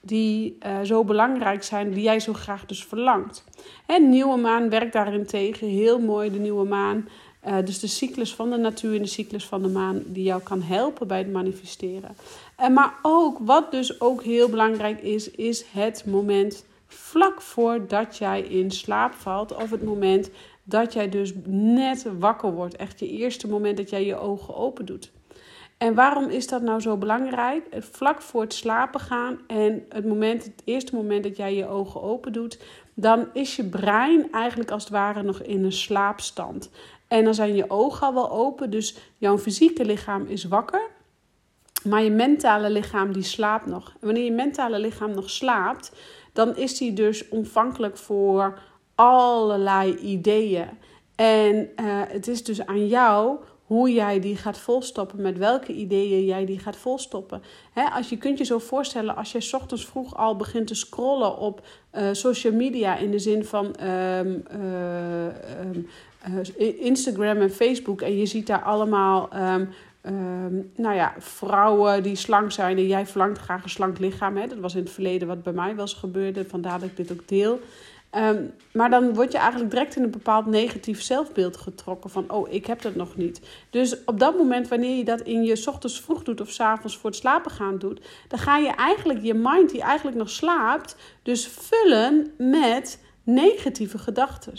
die 0.00 0.58
uh, 0.66 0.80
zo 0.82 1.04
belangrijk 1.04 1.62
zijn, 1.62 1.90
die 1.90 2.02
jij 2.02 2.20
zo 2.20 2.32
graag 2.32 2.66
dus 2.66 2.84
verlangt. 2.84 3.44
En 3.86 4.08
nieuwe 4.08 4.36
maan 4.36 4.68
werkt 4.68 4.92
daarin 4.92 5.26
tegen 5.26 5.68
heel 5.68 5.98
mooi, 5.98 6.30
de 6.30 6.38
nieuwe 6.38 6.64
maan. 6.64 7.08
dus 7.64 7.80
de 7.80 7.86
cyclus 7.86 8.34
van 8.34 8.50
de 8.50 8.56
natuur 8.56 8.96
en 8.96 9.02
de 9.02 9.08
cyclus 9.08 9.46
van 9.46 9.62
de 9.62 9.68
maan, 9.68 10.02
die 10.04 10.24
jou 10.24 10.42
kan 10.42 10.62
helpen 10.62 11.06
bij 11.06 11.18
het 11.18 11.32
manifesteren. 11.32 12.16
En 12.56 12.72
maar 12.72 12.94
ook, 13.02 13.38
wat 13.40 13.70
dus 13.70 14.00
ook 14.00 14.22
heel 14.22 14.48
belangrijk 14.48 15.00
is, 15.00 15.30
is 15.30 15.64
het 15.72 16.04
moment 16.06 16.64
vlak 16.86 17.40
voordat 17.42 18.16
jij 18.16 18.40
in 18.40 18.70
slaap 18.70 19.14
valt, 19.14 19.56
of 19.56 19.70
het 19.70 19.84
moment 19.84 20.30
dat 20.68 20.92
jij 20.92 21.08
dus 21.08 21.32
net 21.46 22.06
wakker 22.18 22.52
wordt. 22.52 22.76
Echt 22.76 23.00
je 23.00 23.08
eerste 23.08 23.48
moment 23.48 23.76
dat 23.76 23.90
jij 23.90 24.06
je 24.06 24.16
ogen 24.16 24.54
open 24.54 24.86
doet. 24.86 25.12
En 25.78 25.94
waarom 25.94 26.28
is 26.28 26.48
dat 26.48 26.62
nou 26.62 26.80
zo 26.80 26.96
belangrijk? 26.96 27.64
Vlak 27.78 28.22
voor 28.22 28.40
het 28.40 28.54
slapen 28.54 29.00
gaan 29.00 29.38
en 29.46 29.84
het, 29.88 30.06
moment, 30.06 30.44
het 30.44 30.62
eerste 30.64 30.94
moment 30.94 31.22
dat 31.22 31.36
jij 31.36 31.54
je 31.54 31.68
ogen 31.68 32.02
open 32.02 32.32
doet, 32.32 32.58
dan 32.94 33.28
is 33.32 33.56
je 33.56 33.64
brein 33.64 34.32
eigenlijk 34.32 34.70
als 34.70 34.82
het 34.82 34.92
ware 34.92 35.22
nog 35.22 35.42
in 35.42 35.64
een 35.64 35.72
slaapstand. 35.72 36.70
En 37.08 37.24
dan 37.24 37.34
zijn 37.34 37.54
je 37.54 37.70
ogen 37.70 38.06
al 38.06 38.14
wel 38.14 38.30
open, 38.30 38.70
dus 38.70 38.96
jouw 39.18 39.38
fysieke 39.38 39.84
lichaam 39.84 40.26
is 40.26 40.44
wakker. 40.44 40.90
Maar 41.84 42.02
je 42.02 42.10
mentale 42.10 42.70
lichaam 42.70 43.12
die 43.12 43.22
slaapt 43.22 43.66
nog. 43.66 43.88
En 43.88 44.06
wanneer 44.06 44.24
je 44.24 44.32
mentale 44.32 44.78
lichaam 44.78 45.14
nog 45.14 45.30
slaapt, 45.30 45.92
dan 46.32 46.56
is 46.56 46.78
die 46.78 46.92
dus 46.92 47.28
ontvankelijk 47.28 47.96
voor 47.96 48.58
allerlei 48.96 49.96
ideeën. 49.96 50.68
En 51.14 51.54
uh, 51.56 52.02
het 52.08 52.28
is 52.28 52.44
dus 52.44 52.66
aan 52.66 52.86
jou 52.86 53.36
hoe 53.66 53.92
jij 53.92 54.20
die 54.20 54.36
gaat 54.36 54.58
volstoppen, 54.58 55.22
met 55.22 55.38
welke 55.38 55.72
ideeën 55.72 56.24
jij 56.24 56.44
die 56.44 56.58
gaat 56.58 56.76
volstoppen. 56.76 57.42
Als 57.94 58.08
je 58.08 58.16
kunt 58.16 58.38
je 58.38 58.44
zo 58.44 58.58
voorstellen, 58.58 59.16
als 59.16 59.32
je 59.32 59.48
ochtends 59.52 59.86
vroeg 59.86 60.16
al 60.16 60.36
begint 60.36 60.66
te 60.66 60.74
scrollen 60.74 61.38
op 61.38 61.66
uh, 61.94 62.08
social 62.12 62.52
media 62.52 62.96
in 62.96 63.10
de 63.10 63.18
zin 63.18 63.44
van 63.44 63.64
um, 63.82 64.44
uh, 64.52 65.26
um, 65.60 65.86
Instagram 66.78 67.36
en 67.36 67.50
Facebook 67.50 68.00
en 68.00 68.16
je 68.16 68.26
ziet 68.26 68.46
daar 68.46 68.62
allemaal 68.62 69.28
Um, 70.08 70.72
nou 70.76 70.94
ja, 70.94 71.14
vrouwen 71.18 72.02
die 72.02 72.16
slank 72.16 72.52
zijn 72.52 72.76
en 72.76 72.86
jij 72.86 73.06
verlangt 73.06 73.38
graag 73.38 73.62
een 73.62 73.70
slank 73.70 73.98
lichaam. 73.98 74.36
Hè? 74.36 74.46
Dat 74.46 74.58
was 74.58 74.74
in 74.74 74.82
het 74.82 74.90
verleden 74.90 75.28
wat 75.28 75.42
bij 75.42 75.52
mij 75.52 75.74
wel 75.74 75.84
eens 75.84 75.94
gebeurde, 75.94 76.44
vandaar 76.44 76.80
dat 76.80 76.88
ik 76.88 76.96
dit 76.96 77.12
ook 77.12 77.28
deel. 77.28 77.60
Um, 78.14 78.54
maar 78.72 78.90
dan 78.90 79.14
word 79.14 79.32
je 79.32 79.38
eigenlijk 79.38 79.70
direct 79.70 79.96
in 79.96 80.02
een 80.02 80.10
bepaald 80.10 80.46
negatief 80.46 81.02
zelfbeeld 81.02 81.56
getrokken 81.56 82.10
van, 82.10 82.30
oh, 82.30 82.52
ik 82.52 82.66
heb 82.66 82.82
dat 82.82 82.94
nog 82.94 83.16
niet. 83.16 83.40
Dus 83.70 84.04
op 84.04 84.18
dat 84.18 84.36
moment, 84.36 84.68
wanneer 84.68 84.96
je 84.96 85.04
dat 85.04 85.20
in 85.20 85.42
je 85.42 85.62
ochtends 85.66 86.00
vroeg 86.00 86.22
doet 86.22 86.40
of 86.40 86.50
s 86.50 86.60
avonds 86.60 86.96
voor 86.96 87.10
het 87.10 87.18
slapen 87.18 87.50
gaan 87.50 87.78
doet, 87.78 88.00
dan 88.28 88.38
ga 88.38 88.56
je 88.56 88.70
eigenlijk 88.70 89.22
je 89.22 89.34
mind 89.34 89.70
die 89.70 89.80
eigenlijk 89.80 90.16
nog 90.16 90.30
slaapt, 90.30 90.96
dus 91.22 91.46
vullen 91.46 92.32
met 92.38 93.00
negatieve 93.22 93.98
gedachten. 93.98 94.54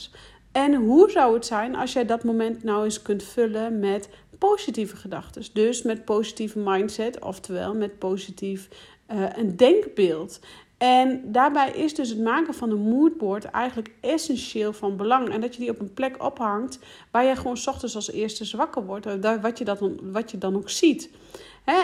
En 0.51 0.73
hoe 0.73 1.09
zou 1.09 1.33
het 1.33 1.45
zijn 1.45 1.75
als 1.75 1.93
jij 1.93 2.05
dat 2.05 2.23
moment 2.23 2.63
nou 2.63 2.83
eens 2.83 3.01
kunt 3.01 3.23
vullen 3.23 3.79
met 3.79 4.09
positieve 4.37 4.95
gedachten? 4.95 5.43
Dus 5.53 5.81
met 5.81 6.05
positieve 6.05 6.59
mindset, 6.59 7.19
oftewel 7.19 7.75
met 7.75 7.99
positief 7.99 8.67
uh, 9.11 9.25
een 9.35 9.57
denkbeeld. 9.57 10.39
En 10.77 11.31
daarbij 11.31 11.71
is 11.71 11.95
dus 11.95 12.09
het 12.09 12.19
maken 12.19 12.53
van 12.53 12.69
een 12.69 12.89
moodboard 12.89 13.45
eigenlijk 13.45 13.91
essentieel 14.01 14.73
van 14.73 14.97
belang. 14.97 15.29
En 15.29 15.41
dat 15.41 15.53
je 15.53 15.61
die 15.61 15.69
op 15.69 15.79
een 15.79 15.93
plek 15.93 16.23
ophangt 16.23 16.79
waar 17.11 17.23
je 17.25 17.35
gewoon 17.35 17.57
ochtends 17.65 17.95
als 17.95 18.11
eerste 18.11 18.45
zwakker 18.45 18.85
wordt. 18.85 19.05
Wat 19.41 19.57
je, 19.57 19.65
dat, 19.65 19.79
wat 20.01 20.31
je 20.31 20.37
dan 20.37 20.55
ook 20.55 20.69
ziet. 20.69 21.09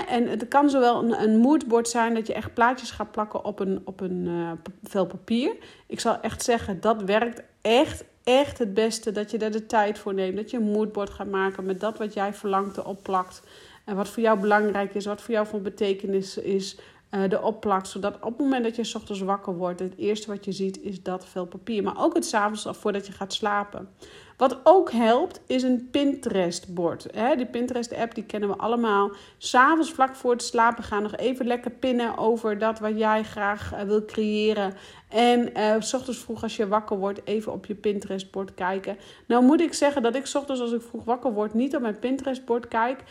En 0.08 0.28
het 0.28 0.48
kan 0.48 0.70
zowel 0.70 1.04
een, 1.04 1.22
een 1.22 1.38
moodboard 1.38 1.88
zijn 1.90 2.14
dat 2.14 2.28
je 2.28 2.34
echt 2.34 2.54
plaatjes 2.54 2.92
gaat 2.92 3.12
plakken 3.12 3.46
op 3.46 3.60
een, 3.60 3.82
op 3.84 4.00
een 4.00 4.26
uh, 4.26 4.52
vel 4.84 5.06
papier. 5.06 5.56
Ik 5.88 6.00
zal 6.00 6.20
echt 6.22 6.44
zeggen, 6.44 6.82
dat 6.82 7.02
werkt 7.02 7.44
echt, 7.62 8.04
echt 8.24 8.58
het 8.60 8.74
beste. 8.74 9.12
Dat 9.12 9.32
je 9.32 9.38
daar 9.38 9.52
de 9.52 9.66
tijd 9.66 10.00
voor 10.00 10.14
neemt. 10.14 10.36
Dat 10.36 10.52
je 10.52 10.58
een 10.58 10.72
moodboard 10.72 11.10
gaat 11.10 11.28
maken 11.28 11.66
met 11.66 11.80
dat 11.80 11.98
wat 11.98 12.14
jij 12.14 12.34
verlangt 12.34 12.78
erop 12.78 13.04
plakt. 13.04 13.42
En 13.86 13.96
wat 13.96 14.10
voor 14.10 14.24
jou 14.24 14.40
belangrijk 14.40 14.94
is, 14.94 15.06
wat 15.06 15.22
voor 15.22 15.34
jou 15.34 15.48
van 15.48 15.62
betekenis 15.62 16.38
is 16.38 16.78
uh, 17.16 17.22
erop. 17.22 17.82
Zodat 17.84 18.16
op 18.16 18.22
het 18.24 18.38
moment 18.38 18.64
dat 18.64 18.76
je 18.76 18.84
s 18.84 18.96
ochtends 18.96 19.22
wakker 19.22 19.56
wordt, 19.56 19.80
het 19.80 19.98
eerste 19.98 20.28
wat 20.28 20.46
je 20.46 20.52
ziet 20.52 20.82
is 20.82 21.04
dat 21.04 21.26
vel 21.26 21.46
papier. 21.46 21.84
Maar 21.84 22.04
ook 22.04 22.14
het 22.14 22.26
s'avonds 22.26 22.68
voordat 22.70 23.08
je 23.08 23.14
gaat 23.14 23.34
slapen. 23.34 23.90
Wat 24.38 24.60
ook 24.64 24.92
helpt, 24.92 25.42
is 25.48 25.64
een 25.64 25.88
Pinterest-bord. 25.92 27.08
Die 27.36 27.46
Pinterest-app 27.46 28.16
die 28.16 28.24
kennen 28.24 28.50
we 28.50 28.56
allemaal. 28.56 29.12
S'avonds 29.38 29.92
vlak 29.92 30.16
voor 30.16 30.32
het 30.32 30.44
slapen 30.44 30.84
gaan 30.84 31.04
nog 31.04 31.16
even 31.16 31.48
lekker 31.48 31.72
pinnen 31.72 32.18
over 32.18 32.58
dat 32.58 32.80
wat 32.80 32.98
jij 32.98 33.24
graag 33.24 33.74
uh, 33.74 33.82
wil 33.82 34.06
creëren. 34.06 34.74
En 35.10 35.50
uh, 35.58 35.76
s 35.80 35.94
ochtends 35.94 36.20
vroeg 36.20 36.44
als 36.44 36.56
je 36.56 36.68
wakker 36.68 36.98
wordt, 36.98 37.22
even 37.24 37.52
op 37.52 37.66
je 37.66 37.76
Pinterest-bord 37.76 38.54
kijken. 38.54 38.98
Nou 39.28 39.44
moet 39.44 39.62
ik 39.62 39.74
zeggen 39.74 40.02
dat 40.02 40.16
ik 40.16 40.26
s 40.26 40.36
ochtends 40.36 40.62
als 40.62 40.72
ik 40.72 40.82
vroeg 40.82 41.04
wakker 41.04 41.34
word 41.34 41.54
niet 41.54 41.76
op 41.76 41.82
mijn 41.82 42.00
Pinterest-bord 42.00 42.68
kijk. 42.68 43.04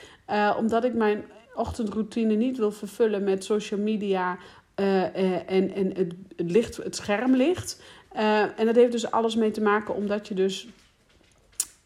Omdat 0.59 0.85
ik 0.85 0.95
mijn 0.95 1.25
ochtendroutine 1.55 2.35
niet 2.35 2.57
wil 2.57 2.73
vervullen 2.73 3.25
met 3.25 3.45
social 3.45 3.81
media 3.81 4.39
en, 4.75 5.75
en 5.75 5.93
het, 5.95 6.13
het, 6.37 6.51
licht, 6.51 6.77
het 6.77 6.97
schermlicht. 6.97 7.83
en 8.57 8.67
dat 8.67 8.75
heeft 8.75 8.93
dus 8.93 9.11
alles 9.11 9.37
mee 9.37 9.51
te 9.51 9.61
maken 9.61 9.95
omdat 9.95 10.29
je 10.29 10.35
dus 10.35 10.69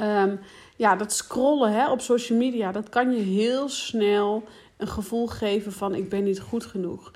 Um, 0.02 0.40
ja, 0.76 0.96
dat 0.96 1.12
scrollen 1.12 1.72
hè, 1.72 1.90
op 1.90 2.00
social 2.00 2.38
media, 2.38 2.72
dat 2.72 2.88
kan 2.88 3.12
je 3.12 3.22
heel 3.22 3.68
snel 3.68 4.44
een 4.76 4.88
gevoel 4.88 5.26
geven 5.26 5.72
van 5.72 5.94
ik 5.94 6.08
ben 6.08 6.24
niet 6.24 6.40
goed 6.40 6.64
genoeg. 6.64 7.12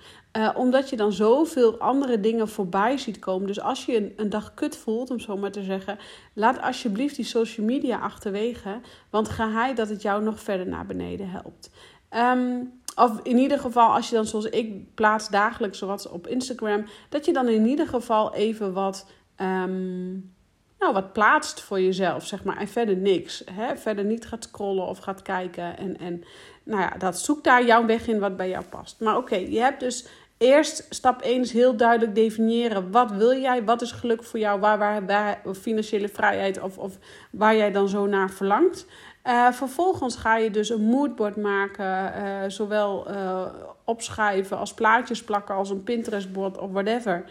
Omdat 0.54 0.90
je 0.90 0.96
dan 0.96 1.12
zoveel 1.12 1.78
andere 1.78 2.20
dingen 2.20 2.48
voorbij 2.48 2.98
ziet 2.98 3.18
komen. 3.18 3.46
Dus 3.46 3.60
als 3.60 3.84
je 3.84 3.96
een, 3.96 4.12
een, 4.16 4.30
dag 4.30 4.54
kut 4.54 4.76
voelt, 4.76 5.10
om 5.10 5.20
zo 5.20 5.36
maar 5.36 5.50
te 5.50 5.62
zeggen, 5.62 5.98
laat 6.32 6.60
alsjeblieft 6.60 7.16
die 7.16 7.24
social 7.24 7.66
media 7.66 7.98
achterwege. 7.98 8.80
Want 9.10 9.28
ga 9.28 9.50
hij 9.50 9.74
dat 9.74 9.88
het 9.88 10.02
jou 10.02 10.22
nog 10.22 10.40
verder 10.40 10.66
naar 10.66 10.86
beneden 10.86 11.30
helpt. 11.30 11.70
Um, 12.16 12.80
of 12.94 13.20
in 13.22 13.38
ieder 13.38 13.58
geval, 13.58 13.94
als 13.94 14.08
je 14.08 14.14
dan 14.14 14.26
zoals 14.26 14.44
ik 14.44 14.94
plaats 14.94 15.28
dagelijks 15.28 15.80
wat 15.80 16.08
op 16.08 16.26
Instagram, 16.26 16.84
dat 17.08 17.24
je 17.24 17.32
dan 17.32 17.48
in 17.48 17.66
ieder 17.66 17.88
geval 17.88 18.34
even 18.34 18.72
wat. 18.72 19.06
Um, 19.36 20.32
nou, 20.78 20.92
wat 20.92 21.12
plaatst 21.12 21.60
voor 21.60 21.80
jezelf, 21.80 22.26
zeg 22.26 22.44
maar. 22.44 22.56
En 22.56 22.68
verder 22.68 22.96
niks. 22.96 23.42
Hè? 23.52 23.76
Verder 23.76 24.04
niet 24.04 24.26
gaat 24.26 24.44
scrollen 24.44 24.86
of 24.86 24.98
gaat 24.98 25.22
kijken. 25.22 25.78
En, 25.78 25.98
en 25.98 26.24
nou 26.62 26.80
ja, 26.80 26.94
dat 26.98 27.18
zoekt 27.18 27.44
daar 27.44 27.64
jouw 27.64 27.86
weg 27.86 28.08
in 28.08 28.18
wat 28.18 28.36
bij 28.36 28.48
jou 28.48 28.64
past. 28.64 29.00
Maar 29.00 29.16
oké, 29.16 29.34
je 29.36 29.60
hebt 29.60 29.80
dus 29.80 30.06
eerst 30.38 30.86
stap 30.90 31.20
1 31.20 31.40
is 31.40 31.52
heel 31.52 31.76
duidelijk 31.76 32.14
definiëren. 32.14 32.90
Wat 32.90 33.10
wil 33.10 33.40
jij? 33.40 33.64
Wat 33.64 33.82
is 33.82 33.92
geluk 33.92 34.24
voor 34.24 34.38
jou? 34.38 34.60
Waar, 34.60 34.78
waar, 34.78 35.06
waar 35.06 35.40
financiële 35.60 36.08
vrijheid 36.08 36.60
of, 36.60 36.78
of 36.78 36.98
waar 37.30 37.56
jij 37.56 37.72
dan 37.72 37.88
zo 37.88 38.06
naar 38.06 38.30
verlangt. 38.30 38.86
Uh, 39.26 39.52
vervolgens 39.52 40.16
ga 40.16 40.36
je 40.36 40.50
dus 40.50 40.70
een 40.70 40.84
moodboard 40.84 41.36
maken, 41.36 42.12
uh, 42.16 42.44
zowel 42.48 43.10
uh, 43.10 43.44
opschrijven 43.84 44.58
als 44.58 44.74
plaatjes 44.74 45.24
plakken 45.24 45.54
als 45.54 45.70
een 45.70 45.82
Pinterest-bord 45.82 46.58
of 46.58 46.70
whatever. 46.70 47.24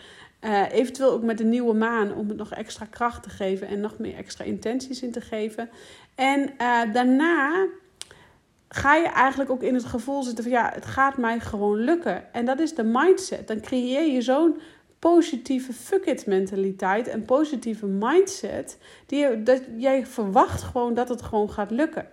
Eventueel 0.71 1.11
ook 1.11 1.23
met 1.23 1.37
de 1.37 1.43
nieuwe 1.43 1.73
maan 1.73 2.13
om 2.13 2.27
het 2.27 2.37
nog 2.37 2.51
extra 2.51 2.85
kracht 2.85 3.23
te 3.23 3.29
geven 3.29 3.67
en 3.67 3.79
nog 3.79 3.97
meer 3.97 4.15
extra 4.15 4.43
intenties 4.45 5.01
in 5.01 5.11
te 5.11 5.21
geven. 5.21 5.69
En 6.15 6.53
daarna 6.93 7.67
ga 8.69 8.95
je 8.95 9.07
eigenlijk 9.07 9.49
ook 9.49 9.63
in 9.63 9.73
het 9.73 9.85
gevoel 9.85 10.23
zitten 10.23 10.43
van 10.43 10.53
ja, 10.53 10.71
het 10.73 10.85
gaat 10.85 11.17
mij 11.17 11.39
gewoon 11.39 11.77
lukken. 11.77 12.33
En 12.33 12.45
dat 12.45 12.59
is 12.59 12.75
de 12.75 12.83
mindset. 12.83 13.47
Dan 13.47 13.61
creëer 13.61 14.13
je 14.13 14.21
zo'n 14.21 14.61
positieve 14.99 15.73
fuck 15.73 16.05
it 16.05 16.25
mentaliteit 16.25 17.07
en 17.07 17.25
positieve 17.25 17.85
mindset. 17.85 18.77
Die, 19.05 19.43
dat 19.43 19.61
jij 19.77 20.05
verwacht 20.05 20.61
gewoon 20.61 20.93
dat 20.93 21.09
het 21.09 21.21
gewoon 21.21 21.49
gaat 21.49 21.71
lukken. 21.71 22.07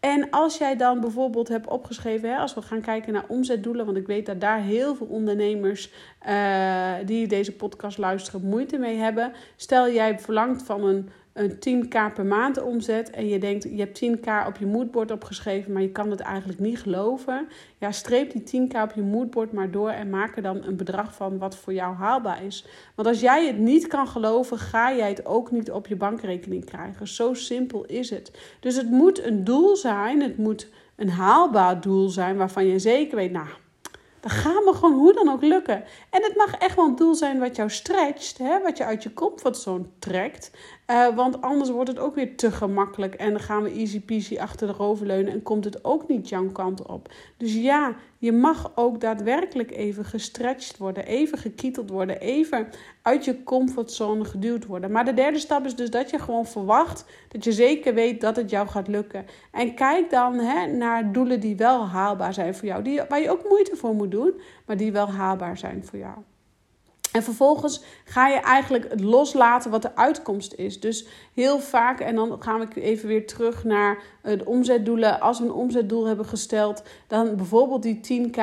En 0.00 0.30
als 0.30 0.58
jij 0.58 0.76
dan 0.76 1.00
bijvoorbeeld 1.00 1.48
hebt 1.48 1.66
opgeschreven, 1.66 2.30
hè, 2.30 2.36
als 2.36 2.54
we 2.54 2.62
gaan 2.62 2.80
kijken 2.80 3.12
naar 3.12 3.24
omzetdoelen, 3.28 3.84
want 3.84 3.96
ik 3.96 4.06
weet 4.06 4.26
dat 4.26 4.40
daar 4.40 4.60
heel 4.60 4.94
veel 4.94 5.06
ondernemers 5.06 5.90
uh, 6.28 6.92
die 7.04 7.26
deze 7.26 7.52
podcast 7.52 7.98
luisteren 7.98 8.40
moeite 8.42 8.78
mee 8.78 8.96
hebben. 8.96 9.32
Stel 9.56 9.90
jij 9.90 10.18
verlangt 10.18 10.62
van 10.62 10.84
een 10.84 11.08
een 11.32 11.54
10k 11.54 12.14
per 12.14 12.26
maand 12.26 12.62
omzet 12.62 13.10
en 13.10 13.28
je 13.28 13.38
denkt 13.38 13.62
je 13.62 13.76
hebt 13.76 14.04
10k 14.04 14.46
op 14.46 14.56
je 14.56 14.66
moodboard 14.66 15.10
opgeschreven, 15.10 15.72
maar 15.72 15.82
je 15.82 15.90
kan 15.90 16.10
het 16.10 16.20
eigenlijk 16.20 16.58
niet 16.58 16.80
geloven. 16.80 17.48
Ja, 17.78 17.92
streep 17.92 18.32
die 18.32 18.68
10k 18.68 18.82
op 18.82 18.92
je 18.94 19.02
moodboard 19.02 19.52
maar 19.52 19.70
door 19.70 19.88
en 19.88 20.10
maak 20.10 20.36
er 20.36 20.42
dan 20.42 20.64
een 20.64 20.76
bedrag 20.76 21.14
van 21.14 21.38
wat 21.38 21.56
voor 21.56 21.72
jou 21.72 21.94
haalbaar 21.94 22.44
is. 22.44 22.66
Want 22.94 23.08
als 23.08 23.20
jij 23.20 23.46
het 23.46 23.58
niet 23.58 23.86
kan 23.86 24.08
geloven, 24.08 24.58
ga 24.58 24.94
jij 24.94 25.08
het 25.08 25.26
ook 25.26 25.50
niet 25.50 25.70
op 25.70 25.86
je 25.86 25.96
bankrekening 25.96 26.64
krijgen. 26.64 27.08
Zo 27.08 27.34
simpel 27.34 27.84
is 27.84 28.10
het. 28.10 28.32
Dus 28.60 28.76
het 28.76 28.90
moet 28.90 29.24
een 29.24 29.44
doel 29.44 29.76
zijn, 29.76 30.20
het 30.20 30.36
moet 30.36 30.68
een 30.96 31.10
haalbaar 31.10 31.80
doel 31.80 32.08
zijn 32.08 32.36
waarvan 32.36 32.66
je 32.66 32.78
zeker 32.78 33.16
weet, 33.16 33.32
nou, 33.32 33.48
dat 34.20 34.32
gaat 34.32 34.64
me 34.64 34.72
gewoon 34.74 34.98
hoe 34.98 35.12
dan 35.12 35.28
ook 35.28 35.42
lukken. 35.42 35.84
En 36.10 36.22
het 36.22 36.36
mag 36.36 36.54
echt 36.54 36.76
wel 36.76 36.84
een 36.84 36.96
doel 36.96 37.14
zijn 37.14 37.38
wat 37.38 37.56
jou 37.56 37.70
stretcht, 37.70 38.38
hè? 38.38 38.62
wat 38.62 38.76
je 38.76 38.84
uit 38.84 39.02
je 39.02 39.12
comfortzone 39.12 39.84
trekt. 39.98 40.50
Uh, 40.90 41.14
want 41.14 41.42
anders 41.42 41.70
wordt 41.70 41.88
het 41.88 41.98
ook 41.98 42.14
weer 42.14 42.36
te 42.36 42.50
gemakkelijk 42.50 43.14
en 43.14 43.30
dan 43.30 43.40
gaan 43.40 43.62
we 43.62 43.70
easy 43.70 44.00
peasy 44.00 44.38
achter 44.38 44.66
de 44.66 44.72
rover 44.72 45.06
leunen 45.06 45.32
en 45.32 45.42
komt 45.42 45.64
het 45.64 45.84
ook 45.84 46.08
niet 46.08 46.28
jouw 46.28 46.46
kant 46.46 46.86
op. 46.86 47.12
Dus 47.36 47.54
ja, 47.54 47.94
je 48.18 48.32
mag 48.32 48.72
ook 48.74 49.00
daadwerkelijk 49.00 49.70
even 49.70 50.04
gestretched 50.04 50.76
worden, 50.76 51.06
even 51.06 51.38
gekieteld 51.38 51.90
worden, 51.90 52.20
even 52.20 52.68
uit 53.02 53.24
je 53.24 53.42
comfortzone 53.42 54.24
geduwd 54.24 54.66
worden. 54.66 54.90
Maar 54.90 55.04
de 55.04 55.14
derde 55.14 55.38
stap 55.38 55.64
is 55.64 55.76
dus 55.76 55.90
dat 55.90 56.10
je 56.10 56.18
gewoon 56.18 56.46
verwacht 56.46 57.04
dat 57.28 57.44
je 57.44 57.52
zeker 57.52 57.94
weet 57.94 58.20
dat 58.20 58.36
het 58.36 58.50
jou 58.50 58.68
gaat 58.68 58.88
lukken. 58.88 59.26
En 59.52 59.74
kijk 59.74 60.10
dan 60.10 60.34
hè, 60.38 60.66
naar 60.66 61.12
doelen 61.12 61.40
die 61.40 61.56
wel 61.56 61.86
haalbaar 61.86 62.34
zijn 62.34 62.54
voor 62.54 62.68
jou, 62.68 62.82
die, 62.82 63.00
waar 63.08 63.20
je 63.20 63.30
ook 63.30 63.48
moeite 63.48 63.76
voor 63.76 63.94
moet 63.94 64.10
doen, 64.10 64.40
maar 64.66 64.76
die 64.76 64.92
wel 64.92 65.10
haalbaar 65.10 65.58
zijn 65.58 65.84
voor 65.84 65.98
jou. 65.98 66.16
En 67.12 67.22
vervolgens 67.22 67.82
ga 68.04 68.28
je 68.28 68.38
eigenlijk 68.38 68.90
het 68.90 69.00
loslaten 69.00 69.70
wat 69.70 69.82
de 69.82 69.96
uitkomst 69.96 70.52
is. 70.52 70.80
Dus 70.80 71.06
heel 71.34 71.58
vaak, 71.60 72.00
en 72.00 72.14
dan 72.14 72.42
gaan 72.42 72.60
we 72.60 72.80
even 72.80 73.08
weer 73.08 73.26
terug 73.26 73.64
naar 73.64 74.02
de 74.22 74.44
omzetdoelen. 74.44 75.20
Als 75.20 75.38
we 75.38 75.44
een 75.44 75.52
omzetdoel 75.52 76.06
hebben 76.06 76.26
gesteld, 76.26 76.82
dan 77.06 77.36
bijvoorbeeld 77.36 77.82
die 77.82 78.30
10k. 78.30 78.40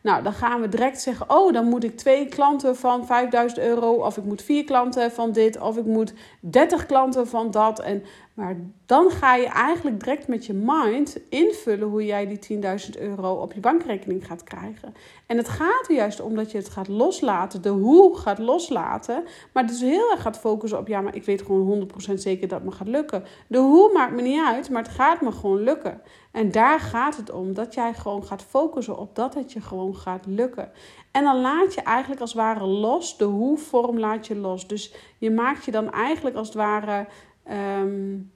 Nou, 0.00 0.22
dan 0.22 0.32
gaan 0.32 0.60
we 0.60 0.68
direct 0.68 1.00
zeggen: 1.00 1.30
Oh, 1.30 1.52
dan 1.52 1.64
moet 1.64 1.84
ik 1.84 1.96
twee 1.96 2.28
klanten 2.28 2.76
van 2.76 3.06
5000 3.06 3.60
euro. 3.60 3.92
Of 3.92 4.16
ik 4.16 4.24
moet 4.24 4.42
vier 4.42 4.64
klanten 4.64 5.12
van 5.12 5.32
dit. 5.32 5.60
Of 5.60 5.76
ik 5.76 5.84
moet 5.84 6.12
30 6.40 6.86
klanten 6.86 7.28
van 7.28 7.50
dat. 7.50 7.80
En 7.80 8.04
maar 8.40 8.56
dan 8.86 9.10
ga 9.10 9.34
je 9.34 9.46
eigenlijk 9.46 10.00
direct 10.00 10.28
met 10.28 10.46
je 10.46 10.52
mind 10.52 11.18
invullen 11.28 11.88
hoe 11.88 12.06
jij 12.06 12.26
die 12.26 12.62
10.000 12.94 13.00
euro 13.00 13.32
op 13.32 13.52
je 13.52 13.60
bankrekening 13.60 14.26
gaat 14.26 14.44
krijgen. 14.44 14.94
En 15.26 15.36
het 15.36 15.48
gaat 15.48 15.88
er 15.88 15.94
juist 15.94 16.20
om 16.20 16.34
dat 16.34 16.50
je 16.50 16.58
het 16.58 16.68
gaat 16.68 16.88
loslaten, 16.88 17.62
de 17.62 17.68
hoe 17.68 18.16
gaat 18.16 18.38
loslaten. 18.38 19.24
Maar 19.52 19.66
dus 19.66 19.80
heel 19.80 20.10
erg 20.10 20.22
gaat 20.22 20.38
focussen 20.38 20.78
op, 20.78 20.88
ja, 20.88 21.00
maar 21.00 21.14
ik 21.14 21.24
weet 21.24 21.42
gewoon 21.42 21.90
100% 22.10 22.14
zeker 22.14 22.48
dat 22.48 22.62
me 22.62 22.70
gaat 22.70 22.88
lukken. 22.88 23.24
De 23.46 23.58
hoe 23.58 23.92
maakt 23.92 24.12
me 24.12 24.22
niet 24.22 24.44
uit, 24.44 24.70
maar 24.70 24.82
het 24.82 24.92
gaat 24.92 25.20
me 25.20 25.32
gewoon 25.32 25.62
lukken. 25.62 26.00
En 26.32 26.50
daar 26.50 26.80
gaat 26.80 27.16
het 27.16 27.30
om, 27.30 27.54
dat 27.54 27.74
jij 27.74 27.94
gewoon 27.94 28.24
gaat 28.24 28.42
focussen 28.42 28.98
op 28.98 29.14
dat 29.14 29.34
het 29.34 29.52
je 29.52 29.60
gewoon 29.60 29.96
gaat 29.96 30.26
lukken. 30.26 30.70
En 31.10 31.24
dan 31.24 31.40
laat 31.40 31.74
je 31.74 31.80
eigenlijk 31.80 32.20
als 32.20 32.32
het 32.32 32.40
ware 32.40 32.64
los, 32.64 33.16
de 33.16 33.24
hoe-vorm 33.24 33.98
laat 33.98 34.26
je 34.26 34.36
los. 34.36 34.66
Dus 34.66 34.94
je 35.18 35.30
maakt 35.30 35.64
je 35.64 35.70
dan 35.70 35.92
eigenlijk 35.92 36.36
als 36.36 36.46
het 36.46 36.56
ware 36.56 37.06
Um, 37.50 38.30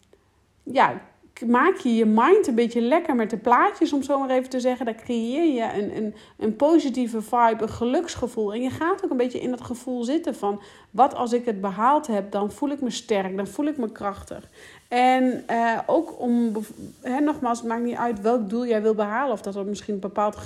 ja, 0.63 1.01
maak 1.47 1.77
je 1.77 1.95
je 1.95 2.07
mind 2.07 2.47
een 2.47 2.55
beetje 2.55 2.81
lekker 2.81 3.15
met 3.15 3.31
de 3.31 3.37
plaatjes, 3.37 3.93
om 3.93 4.03
zo 4.03 4.19
maar 4.19 4.31
even 4.31 4.51
te 4.51 4.61
zeggen. 4.61 4.87
Daar 4.87 4.95
creëer 4.95 5.55
je 5.55 5.83
een, 5.83 5.97
een, 5.97 6.15
een 6.39 6.57
positieve 6.57 7.23
vibe, 7.23 7.63
een 7.63 7.69
geluksgevoel. 7.69 8.53
En 8.55 8.63
je 8.63 8.71
gaat 8.71 9.05
ook 9.05 9.11
een 9.11 9.17
beetje 9.17 9.41
in 9.41 9.51
dat 9.51 9.61
gevoel 9.61 10.05
zitten 10.05 10.35
van... 10.35 10.63
wat 10.91 11.15
als 11.15 11.33
ik 11.33 11.45
het 11.45 11.61
behaald 11.61 12.07
heb, 12.07 12.31
dan 12.31 12.53
voel 12.53 12.71
ik 12.71 12.81
me 12.81 12.91
sterk, 12.91 13.37
dan 13.37 13.47
voel 13.47 13.67
ik 13.67 13.77
me 13.77 13.93
krachtig. 13.93 14.49
En 14.89 15.45
uh, 15.51 15.79
ook 15.87 16.21
om, 16.21 16.53
hè, 17.01 17.21
nogmaals, 17.21 17.59
het 17.59 17.69
maakt 17.69 17.85
niet 17.85 17.97
uit 17.97 18.21
welk 18.21 18.49
doel 18.49 18.67
jij 18.67 18.83
wil 18.83 18.95
behalen. 18.95 19.33
Of 19.33 19.43
dat 19.43 19.57
er 19.57 19.65
misschien 19.65 19.95
een 19.95 20.01
bepaald 20.01 20.37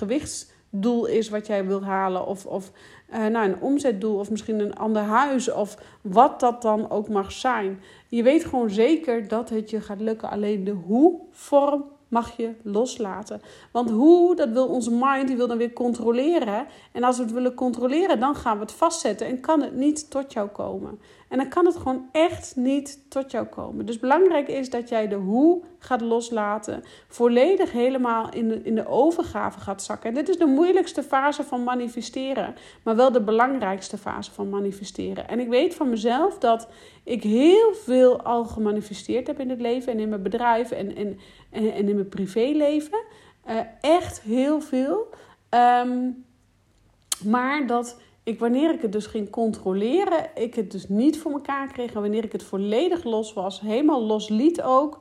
gewichtsdoel 0.70 1.06
is 1.06 1.28
wat 1.28 1.46
jij 1.46 1.66
wil 1.66 1.84
halen. 1.84 2.26
Of, 2.26 2.46
of 2.46 2.72
uh, 3.10 3.26
nou, 3.26 3.48
een 3.48 3.60
omzetdoel 3.60 4.18
of 4.18 4.30
misschien 4.30 4.60
een 4.60 4.76
ander 4.76 5.02
huis 5.02 5.52
of 5.52 5.76
wat 6.02 6.40
dat 6.40 6.62
dan 6.62 6.90
ook 6.90 7.08
mag 7.08 7.32
zijn. 7.32 7.80
Je 8.08 8.22
weet 8.22 8.44
gewoon 8.44 8.70
zeker 8.70 9.28
dat 9.28 9.48
het 9.50 9.70
je 9.70 9.80
gaat 9.80 10.00
lukken. 10.00 10.30
Alleen 10.30 10.64
de 10.64 10.70
hoe-vorm 10.70 11.84
mag 12.08 12.36
je 12.36 12.54
loslaten. 12.62 13.40
Want 13.72 13.90
hoe, 13.90 14.36
dat 14.36 14.48
wil 14.48 14.66
onze 14.66 14.90
mind, 14.90 15.26
die 15.26 15.36
wil 15.36 15.46
dan 15.46 15.58
weer 15.58 15.72
controleren. 15.72 16.66
En 16.92 17.04
als 17.04 17.16
we 17.16 17.22
het 17.22 17.32
willen 17.32 17.54
controleren, 17.54 18.20
dan 18.20 18.34
gaan 18.34 18.56
we 18.56 18.62
het 18.62 18.72
vastzetten 18.72 19.26
en 19.26 19.40
kan 19.40 19.62
het 19.62 19.74
niet 19.74 20.10
tot 20.10 20.32
jou 20.32 20.48
komen. 20.48 20.98
En 21.28 21.38
dan 21.38 21.48
kan 21.48 21.66
het 21.66 21.76
gewoon 21.76 22.08
echt 22.12 22.56
niet 22.56 23.00
tot 23.08 23.30
jou 23.30 23.46
komen. 23.46 23.86
Dus 23.86 23.98
belangrijk 23.98 24.48
is 24.48 24.70
dat 24.70 24.88
jij 24.88 25.08
de 25.08 25.14
hoe 25.14 25.62
gaat 25.78 26.00
loslaten. 26.00 26.82
Volledig 27.08 27.72
helemaal 27.72 28.28
in 28.30 28.48
de, 28.48 28.62
in 28.62 28.74
de 28.74 28.86
overgave 28.86 29.60
gaat 29.60 29.82
zakken. 29.82 30.08
En 30.08 30.14
dit 30.14 30.28
is 30.28 30.38
de 30.38 30.46
moeilijkste 30.46 31.02
fase 31.02 31.44
van 31.44 31.64
manifesteren. 31.64 32.54
Maar 32.82 32.96
wel 32.96 33.12
de 33.12 33.20
belangrijkste 33.20 33.98
fase 33.98 34.32
van 34.32 34.48
manifesteren. 34.48 35.28
En 35.28 35.40
ik 35.40 35.48
weet 35.48 35.74
van 35.74 35.88
mezelf 35.88 36.38
dat 36.38 36.68
ik 37.04 37.22
heel 37.22 37.74
veel 37.74 38.22
al 38.22 38.44
gemanifesteerd 38.44 39.26
heb 39.26 39.40
in 39.40 39.50
het 39.50 39.60
leven. 39.60 39.92
En 39.92 39.98
in 39.98 40.08
mijn 40.08 40.22
bedrijf 40.22 40.70
en, 40.70 40.96
en, 40.96 41.18
en, 41.50 41.88
in 41.88 41.94
mijn 41.94 42.08
privéleven. 42.08 43.04
Uh, 43.48 43.60
echt 43.80 44.20
heel 44.20 44.60
veel. 44.60 45.08
Ehm, 45.48 46.10
maar 47.24 47.66
dat 47.66 48.00
ik, 48.22 48.38
wanneer 48.38 48.74
ik 48.74 48.82
het 48.82 48.92
dus 48.92 49.06
ging 49.06 49.30
controleren, 49.30 50.30
ik 50.34 50.54
het 50.54 50.70
dus 50.70 50.88
niet 50.88 51.18
voor 51.18 51.32
elkaar 51.32 51.72
kreeg. 51.72 51.92
En 51.92 52.00
wanneer 52.00 52.24
ik 52.24 52.32
het 52.32 52.42
volledig 52.42 53.04
los 53.04 53.32
was, 53.32 53.60
helemaal 53.60 54.02
los 54.02 54.28
liet 54.28 54.62
ook, 54.62 55.00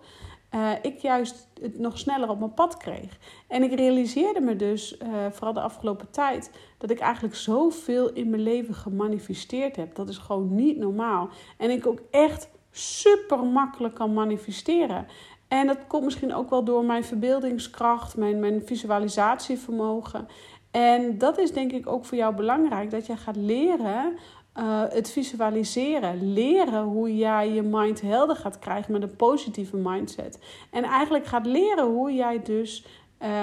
uh, 0.56 0.72
ik 0.82 0.98
juist 0.98 1.48
het 1.62 1.80
nog 1.80 1.98
sneller 1.98 2.30
op 2.30 2.39
mijn 2.39 2.54
pad 2.54 2.77
kreeg. 2.77 3.18
En 3.48 3.63
ik 3.63 3.74
realiseerde 3.74 4.39
me 4.39 4.56
dus, 4.56 4.98
uh, 4.98 5.08
vooral 5.32 5.54
de 5.54 5.62
afgelopen 5.62 6.12
tijd, 6.12 6.51
dat 6.77 6.89
ik 6.89 7.00
eigenlijk 7.00 7.36
zoveel 7.36 8.13
in 8.13 8.30
mijn 8.30 8.42
leven 8.42 8.74
gemanifesteerd 8.74 9.75
heb. 9.75 9.96
Dat 9.96 10.10
is 10.10 10.18
gewoon 10.18 10.56
niet 10.56 10.77
normaal. 10.77 11.30
En 11.58 11.70
ik 11.70 11.88
ook 11.88 12.00
echt 12.12 12.50
super 12.72 13.44
makkelijk 13.46 13.96
kan 13.96 14.13
manifesteren. 14.13 15.08
En 15.48 15.68
dat 15.68 15.77
komt 15.88 16.04
misschien 16.04 16.34
ook 16.34 16.50
wel 16.50 16.63
door 16.63 16.86
mijn 16.86 17.04
verbeeldingskracht, 17.04 18.18
mijn, 18.18 18.39
mijn 18.39 18.62
visualisatievermogen. 18.66 20.27
En 20.72 21.18
dat 21.18 21.38
is 21.38 21.51
denk 21.51 21.72
ik 21.72 21.88
ook 21.88 22.06
voor 22.06 22.18
jou 22.18 22.36
belangrijk, 22.36 22.92
dat 22.92 23.06
jij 23.06 23.18
gaat 23.18 23.36
leren 23.36 24.18
uh, 24.58 24.84
het 24.89 25.12
visualiseren. 25.12 26.34
Leren 26.34 26.84
hoe 26.84 27.16
jij 27.18 27.51
je 27.51 27.62
mind 27.62 28.01
helder 28.01 28.36
gaat 28.36 28.60
krijgen 28.60 28.92
met 28.92 29.01
een 29.01 29.16
positieve 29.16 29.77
mindset. 29.77 30.39
En 30.72 30.84
eigenlijk 30.84 31.25
gaat 31.25 31.46
leren 31.46 31.86
hoe 31.86 32.13
jij 32.13 32.42
dus 32.44 32.86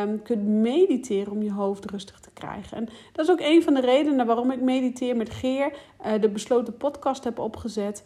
um, 0.03 0.23
kunt 0.23 0.47
mediteren 0.47 1.33
om 1.33 1.43
je 1.43 1.53
hoofd 1.53 1.91
rustig 1.91 2.21
krijgen. 2.45 2.77
En 2.77 2.89
dat 3.13 3.25
is 3.25 3.31
ook 3.31 3.41
een 3.41 3.63
van 3.63 3.75
de 3.75 3.81
redenen 3.81 4.27
waarom 4.27 4.51
ik 4.51 4.61
mediteer 4.61 5.17
met 5.17 5.31
Geer, 5.31 5.73
uh, 6.07 6.13
de 6.21 6.29
besloten 6.29 6.77
podcast 6.77 7.25
heb 7.25 7.39
opgezet. 7.39 8.05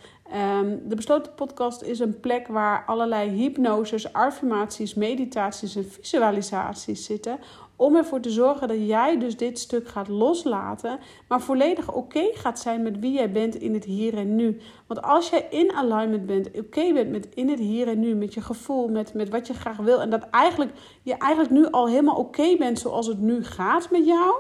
Um, 0.61 0.89
de 0.89 0.95
besloten 0.95 1.35
podcast 1.35 1.83
is 1.83 1.99
een 1.99 2.21
plek 2.21 2.47
waar 2.47 2.85
allerlei 2.87 3.31
hypnoses, 3.31 4.13
affirmaties, 4.13 4.95
meditaties 4.95 5.77
en 5.77 5.91
visualisaties 5.91 7.05
zitten 7.05 7.39
om 7.79 7.97
ervoor 7.97 8.21
te 8.21 8.31
zorgen 8.31 8.69
dat 8.69 8.87
jij 8.87 9.19
dus 9.19 9.37
dit 9.37 9.59
stuk 9.59 9.89
gaat 9.89 10.09
loslaten, 10.09 10.99
maar 11.29 11.41
volledig 11.41 11.93
oké 11.93 12.31
gaat 12.33 12.59
zijn 12.59 12.83
met 12.83 12.99
wie 12.99 13.13
jij 13.13 13.33
bent 13.33 13.55
in 13.55 13.75
het 13.75 13.85
hier 13.85 14.17
en 14.17 14.37
nu. 14.37 14.61
Want 14.87 15.03
als 15.03 15.31
jij 15.31 15.47
in 15.51 15.73
alignment 15.73 16.27
bent, 16.27 16.51
oké 16.59 16.93
bent 16.93 17.11
met 17.11 17.29
in 17.35 17.49
het 17.49 17.59
hier 17.59 17.89
en 17.89 18.01
nu, 18.01 18.15
met 18.15 18.35
je 18.35 18.41
gevoel, 18.41 18.89
met, 18.89 19.15
met 19.15 19.29
wat 19.29 19.47
je 19.47 19.55
graag 19.55 19.77
wil, 19.77 20.01
en 20.01 20.11
dat 20.11 20.31
eigenlijk, 20.31 20.73
je 21.03 21.15
eigenlijk 21.17 21.53
nu 21.53 21.71
al 21.71 21.89
helemaal 21.89 22.17
oké 22.17 22.57
bent 22.57 22.79
zoals 22.79 23.07
het 23.07 23.21
nu 23.21 23.45
gaat 23.45 23.91
met 23.91 24.07
jou, 24.07 24.35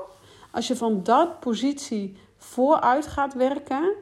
als 0.50 0.66
je 0.68 0.76
van 0.76 1.02
dat 1.02 1.40
positie 1.40 2.16
vooruit 2.36 3.06
gaat 3.06 3.34
werken, 3.34 3.94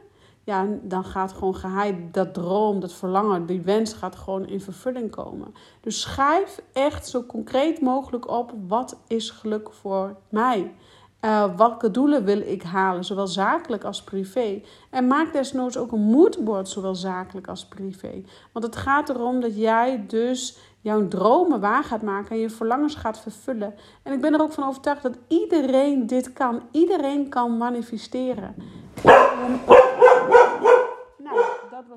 ja, 0.47 0.67
dan 0.83 1.05
gaat 1.05 1.33
gewoon 1.33 1.55
geheid 1.55 2.15
dat 2.15 2.35
droom, 2.35 2.81
dat 2.81 2.93
verlangen, 2.93 3.47
die 3.47 3.61
wens 3.61 3.93
gaat 3.93 4.17
gewoon 4.17 4.47
in 4.47 4.61
vervulling 4.61 5.11
komen. 5.11 5.55
Dus 5.81 6.01
schrijf 6.01 6.63
echt 6.73 7.09
zo 7.09 7.25
concreet 7.25 7.81
mogelijk 7.81 8.31
op 8.31 8.53
wat 8.69 8.97
is 9.07 9.31
geluk 9.31 9.73
voor 9.73 10.17
mij. 10.29 10.75
Uh, 11.21 11.57
welke 11.57 11.91
doelen 11.91 12.25
wil 12.25 12.41
ik 12.41 12.63
halen, 12.63 13.05
zowel 13.05 13.27
zakelijk 13.27 13.85
als 13.85 14.03
privé? 14.03 14.63
En 14.91 15.07
maak 15.07 15.33
desnoods 15.33 15.77
ook 15.77 15.93
een 15.93 16.01
moodboard, 16.01 16.69
zowel 16.69 16.95
zakelijk 16.95 17.49
als 17.49 17.67
privé. 17.67 18.23
Want 18.53 18.65
het 18.65 18.77
gaat 18.77 19.09
erom 19.09 19.41
dat 19.41 19.57
jij 19.57 20.05
dus 20.07 20.59
jouw 20.81 21.09
dromen 21.09 21.61
waar 21.61 21.85
gaat 21.85 22.03
maken 22.03 22.31
en 22.31 22.39
je 22.39 22.51
verlangens 22.51 22.95
gaat 22.95 23.19
vervullen. 23.19 23.75
En 24.03 24.13
ik 24.13 24.21
ben 24.21 24.35
er 24.35 24.41
ook 24.41 24.53
van 24.53 24.69
overtuigd 24.69 25.03
dat 25.03 25.19
iedereen 25.29 26.07
dit 26.07 26.33
kan. 26.33 26.63
Iedereen 26.71 27.29
kan 27.29 27.57
manifesteren. 27.57 28.55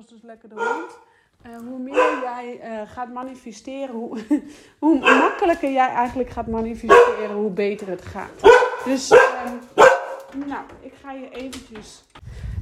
Dus 0.06 0.22
lekker 0.22 0.48
de 0.48 0.54
hond. 0.54 0.98
Uh, 1.46 1.68
hoe 1.68 1.78
meer 1.78 2.20
jij 2.22 2.60
uh, 2.64 2.90
gaat 2.90 3.12
manifesteren, 3.12 3.94
hoe, 3.94 4.18
hoe 4.78 4.98
makkelijker 4.98 5.72
jij 5.72 5.88
eigenlijk 5.88 6.30
gaat 6.30 6.46
manifesteren, 6.46 7.36
hoe 7.36 7.50
beter 7.50 7.88
het 7.88 8.02
gaat. 8.02 8.40
Dus, 8.84 9.10
uh, 9.10 9.18
nou, 10.46 10.64
ik 10.80 10.92
ga 11.02 11.12
je 11.12 11.30
eventjes 11.30 12.04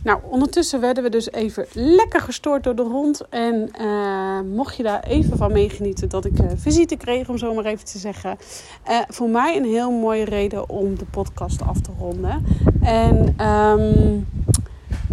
nou, 0.02 0.20
ondertussen 0.30 0.80
werden 0.80 1.02
we 1.02 1.10
dus 1.10 1.30
even 1.30 1.66
lekker 1.72 2.20
gestoord 2.20 2.64
door 2.64 2.74
de 2.74 2.82
hond. 2.82 3.28
En 3.28 3.70
uh, 3.80 4.40
mocht 4.40 4.76
je 4.76 4.82
daar 4.82 5.02
even 5.02 5.36
van 5.36 5.52
meegenieten 5.52 6.08
dat 6.08 6.24
ik 6.24 6.34
visite 6.56 6.96
kreeg, 6.96 7.28
om 7.28 7.38
zo 7.38 7.54
maar 7.54 7.64
even 7.64 7.84
te 7.84 7.98
zeggen. 7.98 8.36
Voor 9.08 9.28
mij 9.28 9.56
een 9.56 9.64
heel 9.64 9.90
mooie 9.90 10.24
reden 10.24 10.68
om 10.68 10.98
de 10.98 11.04
podcast 11.04 11.62
af 11.62 11.80
te 11.80 11.90
ronden. 11.98 12.44
En 12.82 13.46
um, 13.46 14.26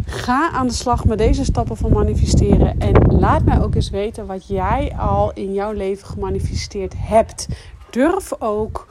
ga 0.05 0.51
aan 0.51 0.67
de 0.67 0.73
slag 0.73 1.05
met 1.05 1.17
deze 1.17 1.43
stappen 1.45 1.77
van 1.77 1.91
manifesteren. 1.91 2.79
En 2.79 3.15
laat 3.19 3.43
mij 3.43 3.61
ook 3.61 3.75
eens 3.75 3.89
weten 3.89 4.25
wat 4.25 4.47
jij 4.47 4.95
al 4.97 5.33
in 5.33 5.53
jouw 5.53 5.71
leven 5.71 6.07
gemanifesteerd 6.07 6.93
hebt. 6.97 7.47
Durf 7.89 8.33
ook 8.39 8.87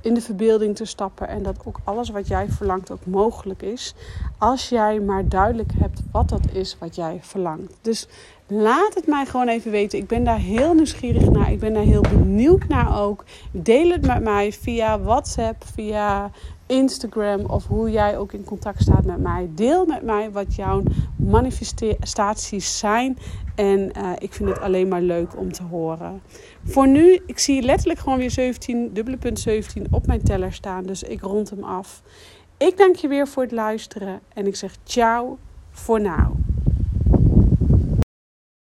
in 0.00 0.14
de 0.14 0.20
verbeelding 0.20 0.76
te 0.76 0.84
stappen 0.84 1.28
en 1.28 1.42
dat 1.42 1.56
ook 1.64 1.78
alles 1.84 2.10
wat 2.10 2.28
jij 2.28 2.48
verlangt 2.48 2.90
ook 2.90 3.06
mogelijk 3.06 3.62
is. 3.62 3.94
Als 4.38 4.68
jij 4.68 5.00
maar 5.00 5.28
duidelijk 5.28 5.72
hebt 5.78 6.02
wat 6.12 6.28
dat 6.28 6.52
is 6.52 6.76
wat 6.78 6.94
jij 6.94 7.18
verlangt. 7.22 7.72
Dus 7.82 8.08
laat 8.46 8.94
het 8.94 9.06
mij 9.06 9.26
gewoon 9.26 9.48
even 9.48 9.70
weten. 9.70 9.98
Ik 9.98 10.06
ben 10.06 10.24
daar 10.24 10.38
heel 10.38 10.74
nieuwsgierig 10.74 11.30
naar. 11.30 11.52
Ik 11.52 11.60
ben 11.60 11.74
daar 11.74 11.82
heel 11.82 12.00
benieuwd 12.00 12.68
naar 12.68 13.00
ook. 13.00 13.24
Deel 13.50 13.90
het 13.90 14.06
met 14.06 14.22
mij 14.22 14.52
via 14.52 15.00
WhatsApp, 15.00 15.64
via 15.74 16.30
Instagram 16.66 17.44
of 17.44 17.66
hoe 17.66 17.90
jij 17.90 18.18
ook 18.18 18.32
in 18.32 18.44
contact 18.44 18.82
staat 18.82 19.04
met 19.04 19.18
mij. 19.18 19.48
Deel 19.54 19.86
met 19.86 20.02
mij 20.02 20.30
wat 20.30 20.54
jouw 20.54 20.82
manifestaties 21.16 22.78
zijn. 22.78 23.18
En 23.54 23.90
uh, 23.98 24.10
ik 24.18 24.32
vind 24.32 24.48
het 24.48 24.60
alleen 24.60 24.88
maar 24.88 25.02
leuk 25.02 25.38
om 25.38 25.52
te 25.52 25.62
horen. 25.62 26.20
Voor 26.64 26.88
nu, 26.88 27.20
ik 27.26 27.38
zie 27.38 27.62
letterlijk 27.62 28.00
gewoon 28.00 28.18
weer 28.18 28.30
17, 28.30 28.92
dubbele 28.92 29.16
punt 29.16 29.40
17 29.40 29.86
op 29.90 30.06
mijn 30.06 30.22
teller 30.22 30.52
staan. 30.52 30.84
Dus 30.84 31.02
ik 31.02 31.20
rond 31.20 31.50
hem 31.50 31.64
af. 31.64 32.02
Ik 32.58 32.76
dank 32.76 32.96
je 32.96 33.08
weer 33.08 33.28
voor 33.28 33.42
het 33.42 33.52
luisteren 33.52 34.20
en 34.34 34.46
ik 34.46 34.56
zeg 34.56 34.76
ciao 34.84 35.38
voor 35.70 36.00
nu. 36.00 36.45